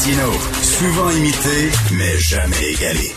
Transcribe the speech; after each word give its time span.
Martino, 0.00 0.32
souvent 0.62 1.10
imité, 1.10 1.70
mais 1.92 2.16
jamais 2.16 2.72
égalé. 2.72 3.12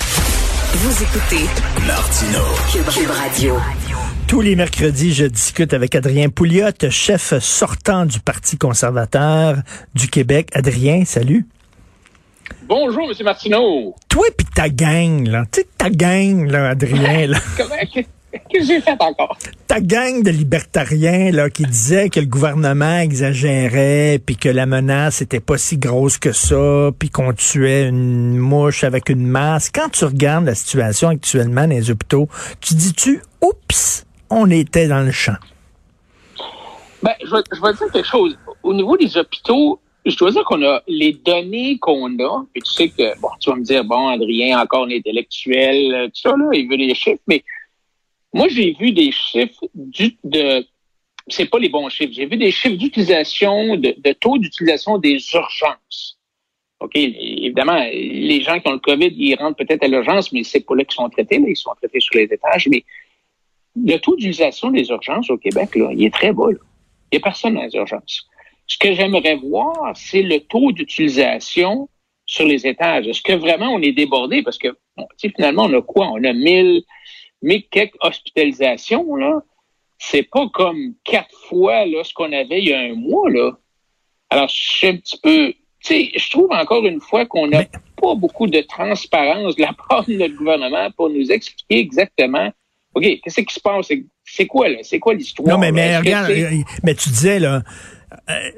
Vous 0.74 1.04
écoutez 1.04 1.46
Martino, 1.88 2.40
Cube, 2.74 2.86
Cube 2.88 3.10
Radio. 3.10 3.56
Tous 4.28 4.42
les 4.42 4.58
mercredis, 4.58 5.14
je 5.14 5.24
discute 5.24 5.74
avec 5.74 5.96
Adrien 5.96 6.28
Pouliot, 6.28 6.72
chef 6.90 7.40
sortant 7.40 8.06
du 8.06 8.20
Parti 8.20 8.58
conservateur 8.58 9.60
du 9.96 10.10
Québec. 10.10 10.50
Adrien, 10.54 11.06
salut. 11.06 11.48
Bonjour, 12.68 13.10
M. 13.10 13.16
Martineau. 13.24 13.96
Toi 14.10 14.26
puis 14.38 14.48
ta 14.54 14.68
gang, 14.68 15.26
là. 15.26 15.46
Tu 15.50 15.62
sais, 15.62 15.68
ta 15.78 15.90
gang, 15.90 16.52
là, 16.52 16.72
Adrien, 16.72 17.28
là. 17.28 17.40
Comment, 17.58 18.04
que 18.52 18.64
j'ai 18.64 18.82
fait 18.82 19.00
encore? 19.00 19.38
Ta 19.68 19.80
gang 19.80 20.24
de 20.24 20.30
libertariens, 20.30 21.32
là, 21.32 21.50
qui 21.50 21.64
disaient 21.64 22.10
que 22.10 22.20
le 22.20 22.26
gouvernement 22.26 23.00
exagérait, 23.00 24.20
puis 24.26 24.36
que 24.36 24.50
la 24.50 24.66
menace 24.66 25.22
était 25.22 25.40
pas 25.40 25.58
si 25.58 25.78
grosse 25.78 26.18
que 26.18 26.32
ça, 26.32 26.92
puis 26.98 27.10
qu'on 27.10 27.34
tuait 27.34 27.88
une 27.88 28.38
mouche 28.38 28.84
avec 28.84 29.10
une 29.10 29.26
masse. 29.26 29.70
Quand 29.70 29.90
tu 29.90 30.06
regardes 30.06 30.46
la 30.46 30.56
situation 30.56 31.10
actuellement 31.10 31.68
dans 31.68 31.76
les 31.76 31.92
hôpitaux, 31.92 32.28
tu 32.62 32.74
dis-tu, 32.76 33.22
oups, 33.42 34.06
on 34.30 34.50
était 34.50 34.88
dans 34.88 35.02
le 35.02 35.12
champ? 35.12 35.38
Ben, 37.02 37.14
je 37.24 37.30
vais, 37.30 37.44
je 37.52 37.62
vais 37.62 37.74
dire 37.74 37.92
quelque 37.92 38.08
chose. 38.08 38.38
Au 38.64 38.74
niveau 38.74 38.96
des 38.98 39.18
hôpitaux, 39.18 39.80
je 40.06 40.16
dois 40.18 40.32
dire 40.32 40.44
qu'on 40.44 40.64
a 40.64 40.82
les 40.88 41.14
données 41.26 41.78
qu'on 41.80 42.08
a, 42.20 42.46
puis 42.54 42.62
tu 42.62 42.72
sais 42.72 42.90
que, 42.90 43.20
bon, 43.20 43.30
tu 43.40 43.50
vas 43.50 43.56
me 43.56 43.64
dire, 43.64 43.84
bon, 43.84 44.08
Adrien, 44.10 44.60
encore 44.60 44.86
un 44.86 44.92
intellectuel, 44.92 46.10
tout 46.14 46.30
ça, 46.30 46.36
là, 46.36 46.50
il 46.54 46.68
veut 46.70 46.78
des 46.78 46.94
chiffres, 46.94 47.22
mais 47.28 47.44
moi, 48.34 48.48
j'ai 48.50 48.74
vu 48.74 48.92
des 48.92 49.12
chiffres 49.12 49.66
du, 49.74 50.18
de 50.24 50.66
c'est 51.28 51.46
pas 51.46 51.60
les 51.60 51.70
bons 51.70 51.90
chiffres. 51.90 52.14
J'ai 52.14 52.26
vu 52.26 52.38
des 52.38 52.52
chiffres 52.52 52.76
d'utilisation, 52.76 53.78
de, 53.78 54.12
taux 54.14 54.38
d'utilisation 54.38 54.98
des 54.98 55.18
urgences. 55.34 56.20
OK, 56.80 56.92
évidemment, 56.96 57.82
les 57.92 58.42
gens 58.42 58.60
qui 58.60 58.68
ont 58.68 58.74
le 58.74 58.80
COVID, 58.80 59.14
ils 59.16 59.36
rentrent 59.36 59.56
peut-être 59.56 59.84
à 59.84 59.88
l'urgence, 59.88 60.34
mais 60.34 60.44
c'est 60.44 60.66
pas 60.66 60.76
là 60.76 60.84
qu'ils 60.84 60.96
sont 60.96 61.10
traités, 61.10 61.40
là, 61.40 61.46
ils 61.48 61.56
sont 61.56 61.72
traités 61.76 62.02
sur 62.02 62.16
les 62.16 62.26
étages. 62.26 62.68
Mais 62.68 62.84
le 63.76 63.98
taux 63.98 64.16
d'utilisation 64.16 64.70
des 64.70 64.90
urgences 64.90 65.30
au 65.30 65.38
Québec, 65.38 65.76
là, 65.76 65.92
il 65.94 66.04
est 66.04 66.14
très 66.14 66.34
bas. 66.34 66.52
Là. 66.52 66.58
Il 67.12 67.16
n'y 67.16 67.18
a 67.20 67.24
personne 67.24 67.56
dans 67.56 67.64
les 67.64 67.76
urgences. 67.76 68.28
Ce 68.68 68.78
que 68.78 68.94
j'aimerais 68.94 69.36
voir, 69.36 69.94
c'est 69.96 70.24
le 70.24 70.40
taux 70.40 70.72
d'utilisation 70.74 71.90
sur 72.26 72.46
les 72.46 72.68
étages. 72.68 73.08
Est-ce 73.08 73.22
que 73.22 73.34
vraiment 73.34 73.70
on 73.74 73.82
est 73.82 73.92
débordé? 73.92 74.44
Parce 74.44 74.58
que 74.58 74.70
bon, 74.98 75.08
finalement, 75.20 75.64
on 75.64 75.74
a 75.78 75.82
quoi? 75.82 76.08
On 76.08 76.24
a 76.24 76.34
1000, 76.34 76.84
mais 77.44 77.62
quelques 77.62 77.98
hospitalisations, 78.02 79.16
là, 79.16 79.44
c'est 80.00 80.24
pas 80.24 80.48
comme 80.54 80.96
quatre 81.04 81.36
fois 81.48 81.86
là, 81.86 82.04
ce 82.04 82.14
qu'on 82.14 82.32
avait 82.32 82.60
il 82.60 82.70
y 82.70 82.74
a 82.74 82.80
un 82.80 82.96
mois. 82.96 83.30
Là. 83.30 83.52
Alors, 84.30 84.50
je 84.50 84.56
suis 84.56 84.88
un 84.88 84.96
petit 84.96 85.20
peu. 85.22 85.54
Tu 85.80 85.88
sais, 85.94 86.12
je 86.16 86.30
trouve 86.32 86.50
encore 86.52 86.86
une 86.86 87.02
fois 87.02 87.26
qu'on 87.26 87.48
n'a 87.48 87.66
pas 88.02 88.16
beaucoup 88.16 88.48
de 88.48 88.62
transparence 88.62 89.56
de 89.56 89.62
la 89.62 89.74
part 89.90 90.06
de 90.06 90.14
notre 90.14 90.36
gouvernement 90.36 90.90
pour 90.92 91.10
nous 91.10 91.32
expliquer 91.32 91.80
exactement 91.80 92.52
OK, 92.96 93.04
qu'est-ce 93.24 93.42
qui 93.42 93.54
se 93.54 93.60
passe? 93.60 93.92
C'est 94.24 94.48
quoi, 94.48 94.70
là? 94.70 94.78
C'est 94.84 95.00
quoi 95.00 95.14
l'histoire? 95.14 95.50
Non, 95.50 95.58
mais, 95.58 95.72
mais 95.72 95.98
regarde, 95.98 96.30
euh, 96.30 96.50
mais 96.84 96.94
tu 96.94 97.10
disais, 97.10 97.40
là, 97.40 97.64
euh, 98.30 98.52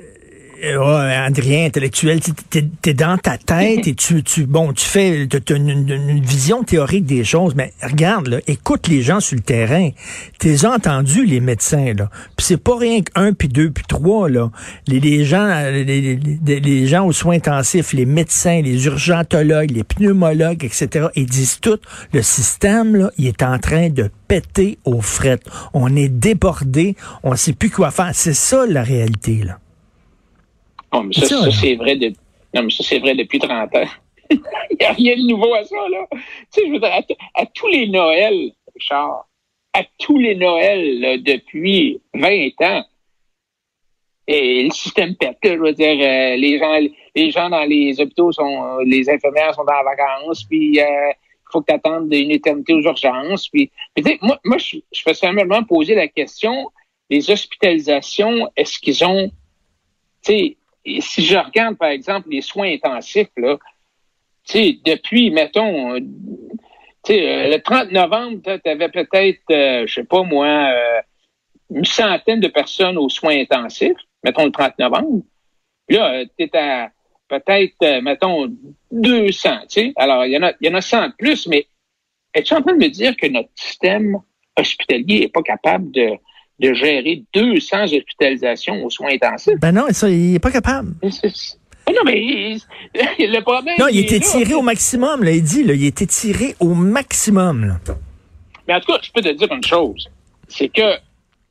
euh, 0.63 1.25
Adrien, 1.25 1.65
intellectuel, 1.65 2.19
t'es 2.49 2.67
es 2.85 2.93
dans 2.93 3.17
ta 3.17 3.37
tête 3.37 3.87
et 3.87 3.95
tu, 3.95 4.23
tu 4.23 4.45
bon, 4.45 4.73
tu 4.73 4.85
fais 4.85 5.27
as 5.31 5.53
une, 5.53 5.69
une, 5.69 6.21
vision 6.21 6.63
théorique 6.63 7.05
des 7.05 7.23
choses, 7.23 7.55
mais 7.55 7.73
regarde, 7.81 8.27
là, 8.27 8.39
écoute 8.47 8.87
les 8.87 9.01
gens 9.01 9.19
sur 9.19 9.35
le 9.35 9.41
terrain. 9.41 9.89
T'es 10.39 10.65
entendu 10.65 11.25
les 11.25 11.39
médecins 11.39 11.93
là. 11.93 12.09
Puis 12.35 12.45
c'est 12.45 12.57
pas 12.57 12.77
rien 12.77 13.01
qu'un 13.01 13.33
puis 13.33 13.47
deux 13.47 13.71
puis 13.71 13.83
trois 13.87 14.29
là. 14.29 14.51
Les, 14.87 14.99
les 14.99 15.25
gens, 15.25 15.47
les, 15.71 15.83
les, 15.83 16.59
les, 16.59 16.87
gens 16.87 17.05
aux 17.05 17.11
soins 17.11 17.35
intensifs, 17.35 17.93
les 17.93 18.05
médecins, 18.05 18.61
les 18.61 18.85
urgentologues, 18.85 19.71
les 19.71 19.83
pneumologues, 19.83 20.63
etc. 20.63 21.07
Ils 21.15 21.25
disent 21.25 21.59
tout. 21.59 21.79
Le 22.13 22.21
système 22.21 22.95
là, 22.95 23.11
il 23.17 23.27
est 23.27 23.43
en 23.43 23.59
train 23.59 23.89
de 23.89 24.09
péter 24.27 24.79
aux 24.85 25.01
frettes. 25.01 25.45
On 25.73 25.95
est 25.95 26.09
débordé, 26.09 26.95
on 27.23 27.35
sait 27.35 27.53
plus 27.53 27.69
quoi 27.69 27.91
faire. 27.91 28.11
C'est 28.13 28.33
ça 28.33 28.65
la 28.67 28.83
réalité 28.83 29.43
là. 29.43 29.59
Non, 30.95 31.03
mais 31.03 31.13
ça, 31.13 31.27
ça 31.27 31.51
c'est 31.51 31.75
vrai, 31.75 31.95
de... 31.97 32.13
non, 32.53 32.63
mais 32.63 32.69
ça, 32.69 32.83
c'est 32.83 32.99
vrai 32.99 33.15
depuis 33.15 33.39
30 33.39 33.75
ans. 33.75 33.83
Il 34.31 34.77
n'y 34.79 34.85
a 34.85 34.91
rien 34.93 35.15
de 35.17 35.27
nouveau 35.27 35.53
à 35.53 35.63
ça, 35.63 35.75
là. 35.89 36.07
Tu 36.11 36.19
sais, 36.49 36.67
je 36.67 36.71
veux 36.71 36.79
dire, 36.79 37.01
à, 37.33 37.45
tous 37.47 37.67
les 37.67 37.87
Noëls, 37.87 38.51
Richard, 38.73 39.27
à 39.73 39.83
tous 39.99 40.17
les 40.17 40.35
Noëls, 40.35 40.99
là, 40.99 41.17
depuis 41.17 42.01
20 42.13 42.49
ans, 42.61 42.85
et 44.27 44.63
le 44.63 44.71
système 44.71 45.15
pète, 45.15 45.37
je 45.43 45.53
veux 45.53 45.73
dire, 45.73 45.97
euh, 45.99 46.35
les 46.37 46.57
gens, 46.57 46.79
les 47.15 47.29
gens 47.29 47.49
dans 47.49 47.63
les 47.63 47.99
hôpitaux 47.99 48.31
sont, 48.31 48.77
les 48.79 49.07
infirmières 49.09 49.53
sont 49.53 49.61
en 49.61 49.83
vacances, 49.83 50.45
puis 50.45 50.79
euh, 50.79 51.09
il 51.11 51.51
faut 51.51 51.61
que 51.61 51.67
tu 51.67 51.75
attendes 51.75 52.11
une 52.11 52.31
éternité 52.31 52.73
aux 52.73 52.81
urgences, 52.81 53.49
puis, 53.49 53.69
puis 53.93 54.17
moi, 54.21 54.39
moi, 54.43 54.57
je, 54.57 54.77
je 54.91 55.01
fais 55.03 55.13
simplement 55.13 55.61
poser 55.63 55.93
la 55.93 56.07
question, 56.07 56.71
les 57.09 57.29
hospitalisations, 57.29 58.49
est-ce 58.55 58.79
qu'ils 58.79 59.05
ont, 59.05 59.29
tu 60.23 60.31
sais, 60.31 60.57
si 60.99 61.23
je 61.23 61.37
regarde, 61.37 61.77
par 61.77 61.89
exemple, 61.89 62.29
les 62.29 62.41
soins 62.41 62.71
intensifs, 62.71 63.29
là, 63.37 63.57
depuis, 64.53 65.31
mettons, 65.31 65.95
euh, 65.95 65.99
euh, 67.09 67.47
le 67.49 67.57
30 67.57 67.91
novembre, 67.91 68.39
tu 68.63 68.69
avais 68.69 68.89
peut-être, 68.89 69.41
euh, 69.51 69.85
je 69.87 69.93
sais 69.93 70.03
pas 70.03 70.23
moi, 70.23 70.69
une 71.73 71.85
centaine 71.85 72.39
de 72.39 72.47
personnes 72.47 72.97
aux 72.97 73.09
soins 73.09 73.37
intensifs, 73.37 73.97
mettons 74.23 74.45
le 74.45 74.51
30 74.51 74.77
novembre. 74.79 75.23
Là, 75.89 76.23
tu 76.37 76.45
es 76.45 76.57
à 76.57 76.91
peut-être, 77.27 78.01
mettons, 78.01 78.47
200, 78.91 79.49
tu 79.61 79.65
sais. 79.69 79.93
Alors, 79.95 80.25
il 80.25 80.33
y, 80.33 80.37
en 80.37 80.43
a, 80.43 80.53
il 80.61 80.67
y 80.67 80.69
en 80.69 80.75
a 80.75 80.81
100 80.81 81.07
de 81.07 81.13
plus, 81.17 81.47
mais 81.47 81.65
es-tu 82.35 82.53
en 82.53 82.61
train 82.61 82.73
de 82.73 82.83
me 82.83 82.89
dire 82.89 83.17
que 83.17 83.25
notre 83.25 83.49
système 83.55 84.19
hospitalier 84.55 85.21
n'est 85.21 85.29
pas 85.29 85.41
capable 85.41 85.89
de, 85.91 86.11
de 86.59 86.73
gérer 86.73 87.23
200 87.33 87.83
hospitalisations 87.83 88.83
aux 88.83 88.89
soins 88.89 89.11
intensifs. 89.11 89.59
Ben 89.59 89.71
non, 89.71 89.85
ça, 89.91 90.09
il 90.09 90.33
n'est 90.33 90.39
pas 90.39 90.51
capable. 90.51 90.93
non, 91.01 92.01
mais 92.05 92.57
le 92.93 93.41
problème. 93.41 93.75
Non, 93.77 93.87
il 93.87 93.99
était 93.99 94.19
tiré 94.19 94.53
au 94.53 94.61
maximum, 94.61 95.23
là, 95.23 95.31
il 95.31 95.43
dit. 95.43 95.63
Là, 95.63 95.73
il 95.73 95.85
était 95.85 96.05
tiré 96.05 96.55
au 96.59 96.73
maximum. 96.73 97.65
Là. 97.65 97.79
Mais 98.67 98.75
en 98.75 98.79
tout 98.79 98.91
cas, 98.91 98.99
je 99.01 99.11
peux 99.11 99.21
te 99.21 99.29
dire 99.29 99.51
une 99.51 99.63
chose. 99.63 100.09
C'est 100.47 100.69
que 100.69 100.97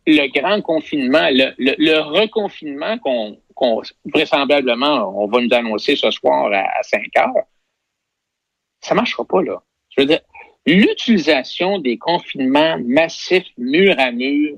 le 0.07 0.41
grand 0.41 0.61
confinement, 0.61 1.29
le, 1.31 1.55
le, 1.59 1.99
reconfinement 2.01 2.99
qu'on 2.99 3.39
qu'on 3.55 3.83
vraisemblablement 4.13 5.23
on 5.23 5.29
va 5.29 5.41
nous 5.41 5.55
annoncer 5.55 5.97
ce 5.97 6.11
soir 6.11 6.51
à, 6.53 6.83
5 6.83 7.01
heures, 7.19 7.45
ça 8.81 8.95
marchera 8.95 9.25
pas, 9.25 9.43
là. 9.43 9.63
Je 9.91 10.03
veux 10.03 10.07
dire, 10.09 10.21
l'utilisation 10.67 11.79
des 11.79 11.97
confinements 11.97 12.79
massifs 12.85 13.47
mur 13.57 13.95
à 13.99 14.11
mur 14.11 14.57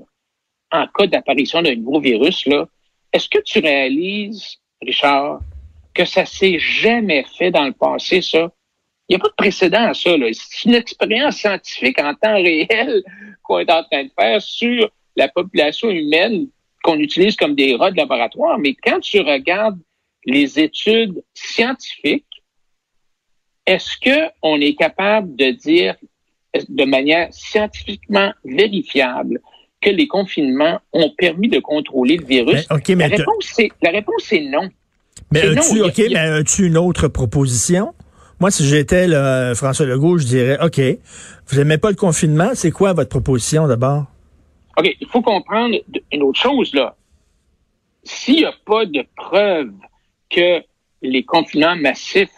en 0.71 0.87
cas 0.87 1.07
d'apparition 1.07 1.61
d'un 1.61 1.75
nouveau 1.75 1.99
virus, 1.99 2.45
là, 2.45 2.67
est-ce 3.13 3.29
que 3.29 3.39
tu 3.39 3.59
réalises, 3.59 4.57
Richard, 4.81 5.39
que 5.93 6.05
ça 6.05 6.25
s'est 6.25 6.59
jamais 6.59 7.25
fait 7.37 7.51
dans 7.51 7.65
le 7.65 7.73
passé, 7.73 8.21
ça? 8.21 8.51
Il 9.09 9.15
n'y 9.15 9.15
a 9.15 9.19
pas 9.19 9.29
de 9.29 9.35
précédent 9.35 9.89
à 9.89 9.93
ça. 9.93 10.11
C'est 10.33 10.65
une 10.65 10.75
expérience 10.75 11.37
scientifique 11.37 11.99
en 11.99 12.13
temps 12.13 12.35
réel 12.35 13.03
qu'on 13.43 13.59
est 13.59 13.71
en 13.71 13.83
train 13.83 14.03
de 14.03 14.11
faire 14.19 14.41
sur 14.41 14.89
la 15.15 15.29
population 15.29 15.89
humaine 15.89 16.47
qu'on 16.83 16.99
utilise 16.99 17.35
comme 17.35 17.55
des 17.55 17.75
rats 17.75 17.91
de 17.91 17.97
laboratoire. 17.97 18.59
Mais 18.59 18.75
quand 18.75 18.99
tu 18.99 19.21
regardes 19.21 19.79
les 20.25 20.59
études 20.59 21.23
scientifiques, 21.33 22.25
est-ce 23.65 23.97
qu'on 23.99 24.59
est 24.59 24.75
capable 24.75 25.35
de 25.35 25.51
dire 25.51 25.95
de 26.67 26.85
manière 26.85 27.33
scientifiquement 27.33 28.33
vérifiable 28.43 29.41
que 29.81 29.89
les 29.89 30.07
confinements 30.07 30.79
ont 30.93 31.11
permis 31.17 31.49
de 31.49 31.59
contrôler 31.59 32.17
le 32.17 32.25
virus? 32.25 32.67
Mais, 32.89 32.95
la, 32.95 33.07
réponse, 33.07 33.61
la 33.81 33.91
réponse 33.91 34.33
est 34.33 34.41
non. 34.41 34.69
Mais 35.31 35.41
as-tu, 35.41 35.81
OK, 35.81 36.01
mais 36.09 36.17
as-tu 36.17 36.67
une 36.67 36.77
autre 36.77 37.07
proposition? 37.07 37.93
Moi, 38.39 38.51
si 38.51 38.65
j'étais 38.65 39.07
François 39.55 39.85
Legault, 39.85 40.19
je 40.19 40.25
dirais, 40.25 40.57
OK, 40.61 40.79
vous 41.47 41.57
n'aimez 41.57 41.77
pas 41.77 41.89
le 41.89 41.95
confinement, 41.95 42.51
c'est 42.53 42.71
quoi 42.71 42.93
votre 42.93 43.09
proposition 43.09 43.67
d'abord? 43.67 44.05
OK, 44.77 44.95
il 44.99 45.07
faut 45.07 45.21
comprendre 45.21 45.75
une 46.11 46.21
autre 46.21 46.39
chose, 46.39 46.73
là. 46.73 46.95
S'il 48.03 48.35
n'y 48.35 48.45
a 48.45 48.53
pas 48.65 48.85
de 48.85 49.03
preuve 49.15 49.73
que 50.29 50.61
les 51.01 51.23
confinements 51.23 51.75
massifs, 51.75 52.29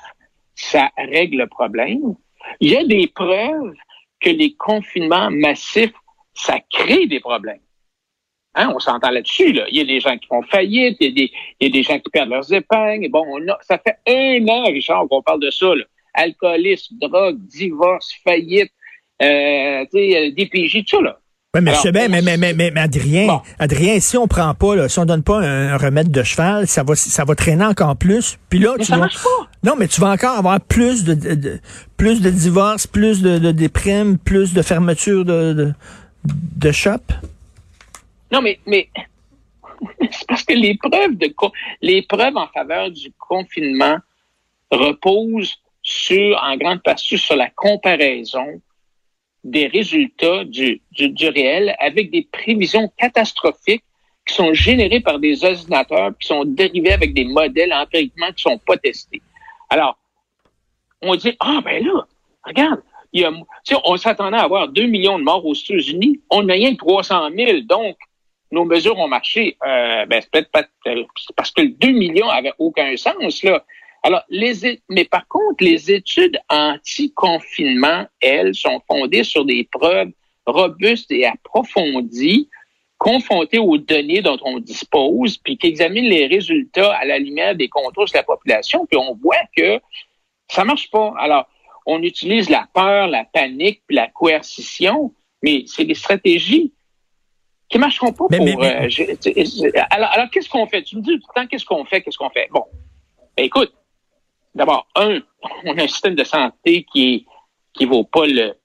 ça 0.56 0.90
règle 0.98 1.38
le 1.38 1.48
problème, 1.48 2.16
il 2.60 2.72
y 2.72 2.78
a 2.78 2.86
des 2.86 3.08
preuves 3.14 3.74
que 4.20 4.30
les 4.30 4.54
confinements 4.54 5.30
massifs 5.30 5.94
ça 6.46 6.58
crée 6.72 7.08
des 7.08 7.20
problèmes. 7.20 7.60
Hein, 8.56 8.72
on 8.76 8.80
s'entend 8.80 9.12
là-dessus. 9.12 9.54
Là. 9.54 9.66
Il 9.70 9.78
y 9.78 9.82
a 9.82 9.86
des 9.86 10.00
gens 10.00 10.18
qui 10.18 10.28
font 10.28 10.42
faillite, 10.42 10.98
il 11.00 11.08
y 11.08 11.12
a 11.12 11.14
des, 11.14 11.32
il 11.60 11.68
y 11.68 11.70
a 11.70 11.74
des 11.74 11.84
gens 11.84 12.00
qui 12.00 12.10
perdent 12.10 12.30
leurs 12.30 12.52
épingles. 12.52 13.10
Bon, 13.12 13.24
on 13.30 13.48
a, 13.48 13.58
ça 13.62 13.78
fait 13.78 13.98
un 14.08 14.48
an, 14.48 14.64
Richard, 14.66 15.06
qu'on 15.10 15.22
parle 15.22 15.42
de 15.42 15.52
ça. 15.52 15.68
Là. 15.76 15.84
Alcoolisme, 16.16 16.96
drogue, 17.00 17.38
divorce, 17.46 18.12
faillite, 18.24 18.72
euh, 19.22 19.86
DPJ, 19.94 20.84
tout 20.86 20.98
ça. 20.98 21.02
Là. 21.04 21.20
Ouais, 21.56 21.62
mais 21.62 21.72
Alors, 21.72 21.82
je 21.82 21.88
sais 21.88 21.92
bien, 21.92 22.08
mais, 22.10 22.22
mais, 22.22 22.38
mais, 22.38 22.54
mais, 22.54 22.70
mais 22.72 22.82
Adrien, 22.82 23.28
Bon. 23.28 23.42
Adrien, 23.58 24.00
si 24.00 24.18
on 24.18 24.28
prend 24.28 24.54
pas, 24.54 24.76
là, 24.76 24.88
si 24.90 25.00
on 25.00 25.06
donne 25.06 25.24
pas 25.24 25.40
un, 25.40 25.74
un 25.74 25.78
remède 25.78 26.12
de 26.12 26.22
cheval, 26.24 26.68
ça 26.68 26.84
va, 26.84 26.96
ça 26.96 27.26
va 27.26 27.34
traîner 27.36 27.66
encore 27.66 27.96
plus. 27.98 28.38
Puis 28.50 28.60
là, 28.60 28.74
Mais 28.78 28.84
tu 28.84 28.90
ça 28.90 28.96
vas, 28.96 29.02
marche 29.02 29.24
pas. 29.24 29.50
non, 29.64 29.76
mais 29.78 29.88
tu 29.88 30.00
vas 30.02 30.12
encore 30.12 30.38
avoir 30.38 30.60
plus 30.62 31.04
de, 31.04 31.14
de- 31.16 31.34
de- 31.36 31.60
plus 31.98 32.22
de 32.22 32.30
divorces, 32.30 32.86
plus 32.88 33.22
de, 33.24 33.40
de 33.40 33.52
déprimes, 33.52 34.18
plus 34.20 34.54
de 34.54 34.62
fermetures 34.62 35.26
de, 35.26 35.74
de, 36.24 36.72
shop? 36.72 37.00
Non, 38.32 38.42
mais, 38.42 38.60
mais 38.66 38.90
c'est 40.12 40.28
parce 40.28 40.44
que 40.44 40.54
les 40.54 40.76
preuves 40.76 41.16
de 41.16 41.34
les 41.82 42.02
preuves 42.02 42.38
en 42.38 42.48
faveur 42.48 42.92
du 42.92 43.12
confinement 43.18 43.98
reposent 44.72 45.56
sur, 45.82 46.38
en 46.44 46.56
grande 46.58 46.84
partie, 46.84 47.18
sur 47.18 47.36
la 47.36 47.50
comparaison 47.50 48.62
des 49.44 49.68
résultats 49.68 50.44
du, 50.44 50.82
du, 50.92 51.30
réel 51.30 51.76
avec 51.80 52.12
des 52.12 52.28
prévisions 52.32 52.92
catastrophiques 52.98 53.84
qui 54.28 54.36
sont 54.36 54.54
générées 54.54 55.00
par 55.00 55.18
des 55.18 55.44
ordinateurs, 55.44 56.12
qui 56.20 56.28
sont 56.28 56.46
dérivés 56.46 56.92
avec 56.92 57.14
des 57.14 57.26
modèles 57.26 57.74
empiriquement 57.74 58.32
qui 58.34 58.44
sont 58.44 58.58
pas 58.60 58.78
testés. 58.78 59.22
Alors, 59.70 59.98
on 61.02 61.16
dit, 61.16 61.36
ah 61.40 61.62
ben 61.64 61.84
là, 61.84 62.06
regarde, 62.44 62.82
il 63.14 63.22
y 63.22 63.26
a, 63.26 63.32
on 63.86 63.98
s'attendait 63.98 64.38
à 64.38 64.44
avoir 64.44 64.68
2 64.68 64.86
millions 64.86 65.20
de 65.20 65.24
morts 65.24 65.46
aux 65.46 65.54
États-Unis, 65.54 66.22
on 66.30 66.44
n'a 66.44 66.54
rien 66.54 66.74
que 66.74 66.78
300 66.78 67.30
000, 67.36 67.60
donc 67.62 67.98
nos 68.52 68.66
mesures 68.66 68.98
ont 68.98 69.08
marché. 69.08 69.58
Euh, 69.66 70.06
ben, 70.06 70.22
c'est 70.22 70.32
peut-être 70.32 70.52
pas 70.52 70.64
c'est 70.86 71.36
parce 71.36 71.52
que 71.52 71.62
le 71.62 71.70
2 71.70 71.90
millions 71.92 72.30
avait 72.30 72.54
aucun 72.58 72.96
sens, 72.98 73.44
là. 73.44 73.64
Alors, 74.02 74.22
les, 74.30 74.82
mais 74.88 75.04
par 75.04 75.28
contre, 75.28 75.62
les 75.62 75.92
études 75.92 76.40
anti-confinement, 76.50 78.06
elles, 78.22 78.56
sont 78.56 78.82
fondées 78.88 79.26
sur 79.26 79.44
des 79.44 79.68
preuves 79.70 80.12
robustes 80.46 81.12
et 81.12 81.26
approfondies, 81.26 82.50
confrontées 82.98 83.60
aux 83.60 83.78
données 83.78 84.22
dont 84.22 84.38
on 84.44 84.60
dispose, 84.60 85.38
puis 85.38 85.58
qui 85.58 85.68
examinent 85.68 86.08
les 86.08 86.28
résultats 86.28 86.94
à 86.96 87.06
la 87.06 87.20
lumière 87.20 87.56
des 87.56 87.68
contrôles 87.68 88.08
de 88.08 88.18
la 88.18 88.24
population, 88.24 88.86
puis 88.86 88.98
on 88.98 89.16
voit 89.16 89.36
que 89.56 89.82
ça 90.48 90.64
marche 90.64 90.90
pas. 90.90 91.14
Alors, 91.18 91.48
on 91.92 92.02
utilise 92.04 92.50
la 92.50 92.68
peur, 92.74 93.08
la 93.08 93.26
panique, 93.26 93.82
puis 93.88 93.96
la 93.96 94.08
coercition, 94.08 95.14
mais 95.42 95.64
c'est 95.68 95.86
des 95.86 95.96
stratégies 95.96 96.72
qui 97.70 97.78
marcheront 97.78 98.14
pas 98.14 98.26
Mais- 98.30 98.38
pour. 98.38 98.46
mais- 98.46 98.56
mais- 98.58 98.86
euh, 98.86 98.90
je- 98.90 99.04
je- 99.04 99.86
alors, 99.92 100.10
alors 100.12 100.30
qu'est-ce 100.30 100.50
qu'on 100.50 100.68
fait? 100.68 100.84
Tu 100.84 100.98
me 100.98 101.02
dis 101.02 101.12
tout 101.20 101.28
le 101.36 101.42
temps, 101.42 101.48
qu'est-ce 101.48 101.66
qu'on 101.66 101.86
fait? 101.86 102.02
Qu'est-ce 102.02 102.18
qu'on 102.18 102.30
fait? 102.30 102.48
Bon. 102.52 102.66
Ben, 103.38 103.46
écoute, 103.46 103.74
d'abord, 104.56 104.88
un, 104.96 105.20
on 105.66 105.78
a 105.78 105.84
un 105.84 105.88
système 105.88 106.16
de 106.16 106.24
santé 106.24 106.86
qui 106.92 107.26
qui 107.74 107.86
vaut 107.86 108.04
pas 108.04 108.26
le, 108.26 108.56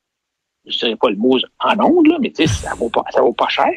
je 0.67 0.79
dirais 0.79 0.97
pas 0.97 1.11
le 1.11 1.17
mot 1.17 1.39
en 1.61 1.79
ondes, 1.85 2.07
là, 2.09 2.17
mais 2.21 2.31
tu 2.31 2.47
sais, 2.47 2.47
ça 2.47 2.75
vaut 2.75 2.89
pas, 2.91 3.05
ça 3.11 3.21
vaut 3.21 3.35
pas 3.35 3.49
cher. 3.49 3.71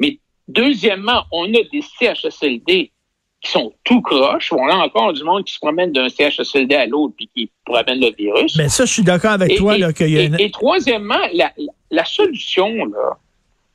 Mais 0.00 0.18
deuxièmement, 0.46 1.24
on 1.32 1.44
a 1.52 1.62
des 1.72 1.82
CHSLD 1.98 2.92
qui 3.40 3.50
sont 3.52 3.72
tout 3.84 4.00
croches. 4.02 4.52
On 4.52 4.66
a 4.68 4.74
encore 4.76 5.12
du 5.12 5.22
monde 5.22 5.44
qui 5.44 5.52
se 5.54 5.58
promène 5.60 5.92
d'un 5.92 6.08
CHSLD 6.08 6.74
à 6.74 6.86
l'autre 6.86 7.14
puis 7.16 7.28
qui 7.34 7.50
promène 7.64 8.00
le 8.00 8.12
virus. 8.16 8.56
Mais 8.56 8.68
ça, 8.68 8.84
je 8.84 8.92
suis 8.92 9.04
d'accord 9.04 9.32
avec 9.32 9.52
Et- 9.52 9.56
toi, 9.56 9.76
et, 9.76 9.78
là, 9.78 9.90
y 10.00 10.02
a 10.18 10.22
et- 10.22 10.24
une... 10.26 10.40
et 10.40 10.50
troisièmement, 10.50 11.20
la, 11.32 11.52
la- 11.90 12.04
solution, 12.04 12.84
là, 12.86 13.16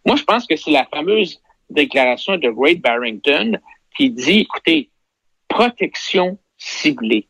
moi, 0.06 0.16
je 0.18 0.24
pense 0.24 0.46
que 0.46 0.56
c'est 0.58 0.72
la 0.72 0.86
fameuse 0.86 1.40
déclaration 1.70 2.36
de 2.38 2.50
Wade 2.50 2.82
Barrington 2.82 3.54
qui 3.96 4.10
dit, 4.10 4.40
écoutez, 4.40 4.90
protection 5.48 6.38
ciblée. 6.58 7.28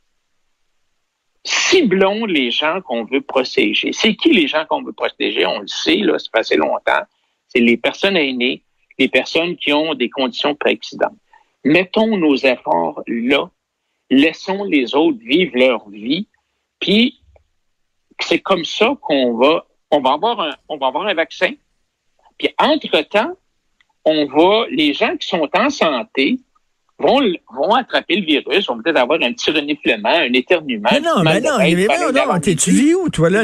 Ciblons 1.45 2.25
les 2.25 2.51
gens 2.51 2.80
qu'on 2.81 3.03
veut 3.03 3.21
protéger. 3.21 3.91
C'est 3.91 4.15
qui 4.15 4.30
les 4.31 4.47
gens 4.47 4.65
qu'on 4.65 4.81
veut 4.81 4.94
protéger? 4.94 5.45
On 5.45 5.59
le 5.59 5.68
sait, 5.68 5.97
là, 5.97 6.18
ça 6.18 6.25
fait 6.33 6.39
assez 6.39 6.56
longtemps. 6.56 7.01
C'est 7.50 7.59
les 7.59 7.75
personnes 7.77 8.15
aînées, 8.15 8.63
les 8.97 9.09
personnes 9.09 9.56
qui 9.57 9.74
ont 9.74 9.94
des 9.94 10.09
conditions 10.09 10.56
préexistentes. 10.56 11.18
Mettons 11.63 12.18
nos 12.18 12.36
efforts 12.36 13.04
là. 13.07 13.50
Laissons 14.10 14.63
les 14.63 14.95
autres 14.95 15.19
vivre 15.19 15.57
leur 15.57 15.89
vie. 15.89 16.27
Puis, 16.80 17.21
c'est 18.19 18.39
comme 18.39 18.65
ça 18.65 18.95
qu'on 19.01 19.36
va, 19.36 19.65
on 19.89 20.01
va 20.01 20.13
avoir 20.13 20.39
un, 20.42 20.56
on 20.69 20.77
va 20.77 20.88
avoir 20.88 21.07
un 21.07 21.13
vaccin. 21.13 21.54
Puis, 22.38 22.54
entre-temps, 22.60 23.33
on 24.06 24.25
va, 24.25 24.65
les 24.69 24.94
gens 24.94 25.15
qui 25.18 25.27
sont 25.27 25.50
en 25.54 25.69
santé 25.69 26.39
vont, 27.03 27.19
vont 27.55 27.73
attraper 27.75 28.15
le 28.15 28.25
virus, 28.25 28.67
vont 28.67 28.81
peut-être 28.81 28.97
avoir 28.97 29.19
un 29.21 29.31
petit 29.33 29.51
reniflement, 29.51 30.09
un 30.09 30.33
éternuement. 30.33 30.89
Mais 30.91 31.00
non, 31.01 31.21
mais 31.23 31.41
non, 31.41 31.57
mais 31.59 31.71
non, 32.00 32.11
non, 32.33 32.39
tu 32.55 32.71
vis 32.71 32.95
où, 32.95 33.09
toi, 33.09 33.29
là? 33.29 33.44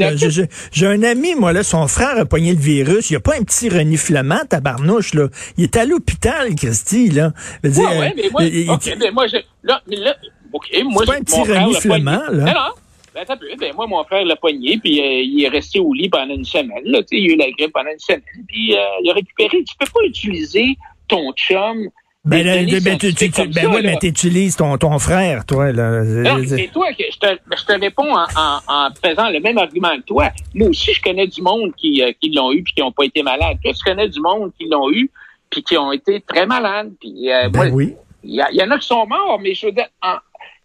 J'ai 0.71 0.87
un 0.87 1.03
ami, 1.03 1.35
moi, 1.35 1.53
là, 1.53 1.63
son 1.63 1.87
frère 1.87 2.17
a 2.17 2.25
pogné 2.25 2.53
le 2.53 2.59
virus. 2.59 3.09
Il 3.09 3.13
n'y 3.13 3.17
a 3.17 3.19
pas 3.19 3.35
un 3.39 3.43
petit 3.43 3.69
reniflement, 3.69 4.39
tabarnouche, 4.49 5.13
là. 5.13 5.27
Il 5.57 5.65
est 5.65 5.77
à 5.77 5.85
l'hôpital, 5.85 6.55
Christy, 6.55 7.09
là. 7.09 7.33
Dire, 7.63 7.89
Ouais, 7.89 8.13
mais 8.15 8.29
moi, 8.31 8.43
il- 8.43 8.55
il- 8.61 8.71
OK, 8.71 8.97
ben 8.99 9.13
moi, 9.13 9.27
je, 9.27 9.37
là, 9.63 9.81
mais 9.87 9.97
là, 9.97 10.15
OK, 10.53 10.67
moi, 10.85 11.05
pas 11.05 11.15
un 11.15 11.21
petit 11.21 11.39
frère 11.43 11.63
reniflement, 11.65 12.21
là. 12.31 12.45
Non. 12.45 12.73
Ben, 13.15 13.25
peu. 13.25 13.47
Ben, 13.59 13.73
moi, 13.75 13.87
mon 13.87 14.03
frère 14.03 14.23
l'a 14.23 14.35
pogné, 14.35 14.77
puis 14.77 14.99
euh, 15.01 15.21
il 15.23 15.43
est 15.43 15.49
resté 15.49 15.79
au 15.79 15.93
lit 15.93 16.09
pendant 16.09 16.33
une 16.33 16.45
semaine, 16.45 16.83
là. 16.85 16.99
Tu 16.99 17.17
sais, 17.17 17.21
il 17.23 17.31
a 17.31 17.33
eu 17.33 17.37
la 17.37 17.51
grippe 17.51 17.73
pendant 17.73 17.89
une 17.91 17.99
semaine, 17.99 18.21
puis 18.47 18.75
euh, 18.75 18.79
il 19.03 19.09
a 19.09 19.13
récupéré. 19.13 19.63
Tu 19.63 19.75
peux 19.79 19.87
pas 19.91 20.05
utiliser 20.05 20.77
ton 21.07 21.31
chum. 21.33 21.89
Ben, 22.25 22.43
des 22.43 22.71
là, 22.71 22.79
ben, 22.83 22.97
tu, 22.97 23.13
tu, 23.13 23.29
ben 23.29 23.53
ça, 23.53 23.61
là. 23.61 23.79
mais 23.81 23.97
t'utilises 23.97 24.55
ton, 24.57 24.77
ton 24.77 24.99
frère, 24.99 25.45
toi, 25.45 25.71
là. 25.71 26.03
Non, 26.03 26.37
mais 26.39 26.47
c'est 26.47 26.67
toi 26.67 26.91
que 26.93 27.03
je 27.11 27.17
te, 27.17 27.37
je 27.57 27.65
te 27.65 27.79
réponds 27.79 28.13
en, 28.13 28.25
en, 28.35 28.59
en 28.67 28.89
faisant 29.03 29.29
le 29.29 29.39
même 29.39 29.57
argument 29.57 29.95
que 29.97 30.03
toi. 30.03 30.29
Moi 30.53 30.67
aussi, 30.69 30.93
je 30.93 31.01
connais 31.01 31.27
du 31.27 31.41
monde 31.41 31.73
qui, 31.77 32.03
euh, 32.03 32.11
qui 32.19 32.31
l'ont 32.31 32.51
eu 32.51 32.61
puis 32.63 32.73
qui 32.73 32.81
n'ont 32.81 32.91
pas 32.91 33.05
été 33.05 33.23
malades. 33.23 33.57
Toi, 33.63 33.73
tu 33.73 33.83
connais 33.83 34.09
du 34.09 34.19
monde 34.19 34.51
qui 34.59 34.67
l'ont 34.67 34.91
eu 34.91 35.09
puis 35.49 35.63
qui 35.63 35.77
ont 35.77 35.91
été 35.91 36.21
très 36.21 36.45
malades. 36.45 36.91
Puis, 36.99 37.31
euh, 37.31 37.49
Ben 37.49 37.69
moi, 37.69 37.75
oui. 37.75 37.95
il 38.23 38.35
y, 38.35 38.63
en 38.63 38.69
a 38.71 38.77
qui 38.77 38.87
sont 38.87 39.07
morts, 39.07 39.39
mais 39.41 39.53
je 39.55 39.67
veux 39.67 39.71
dire, 39.71 39.87
en- 40.01 40.17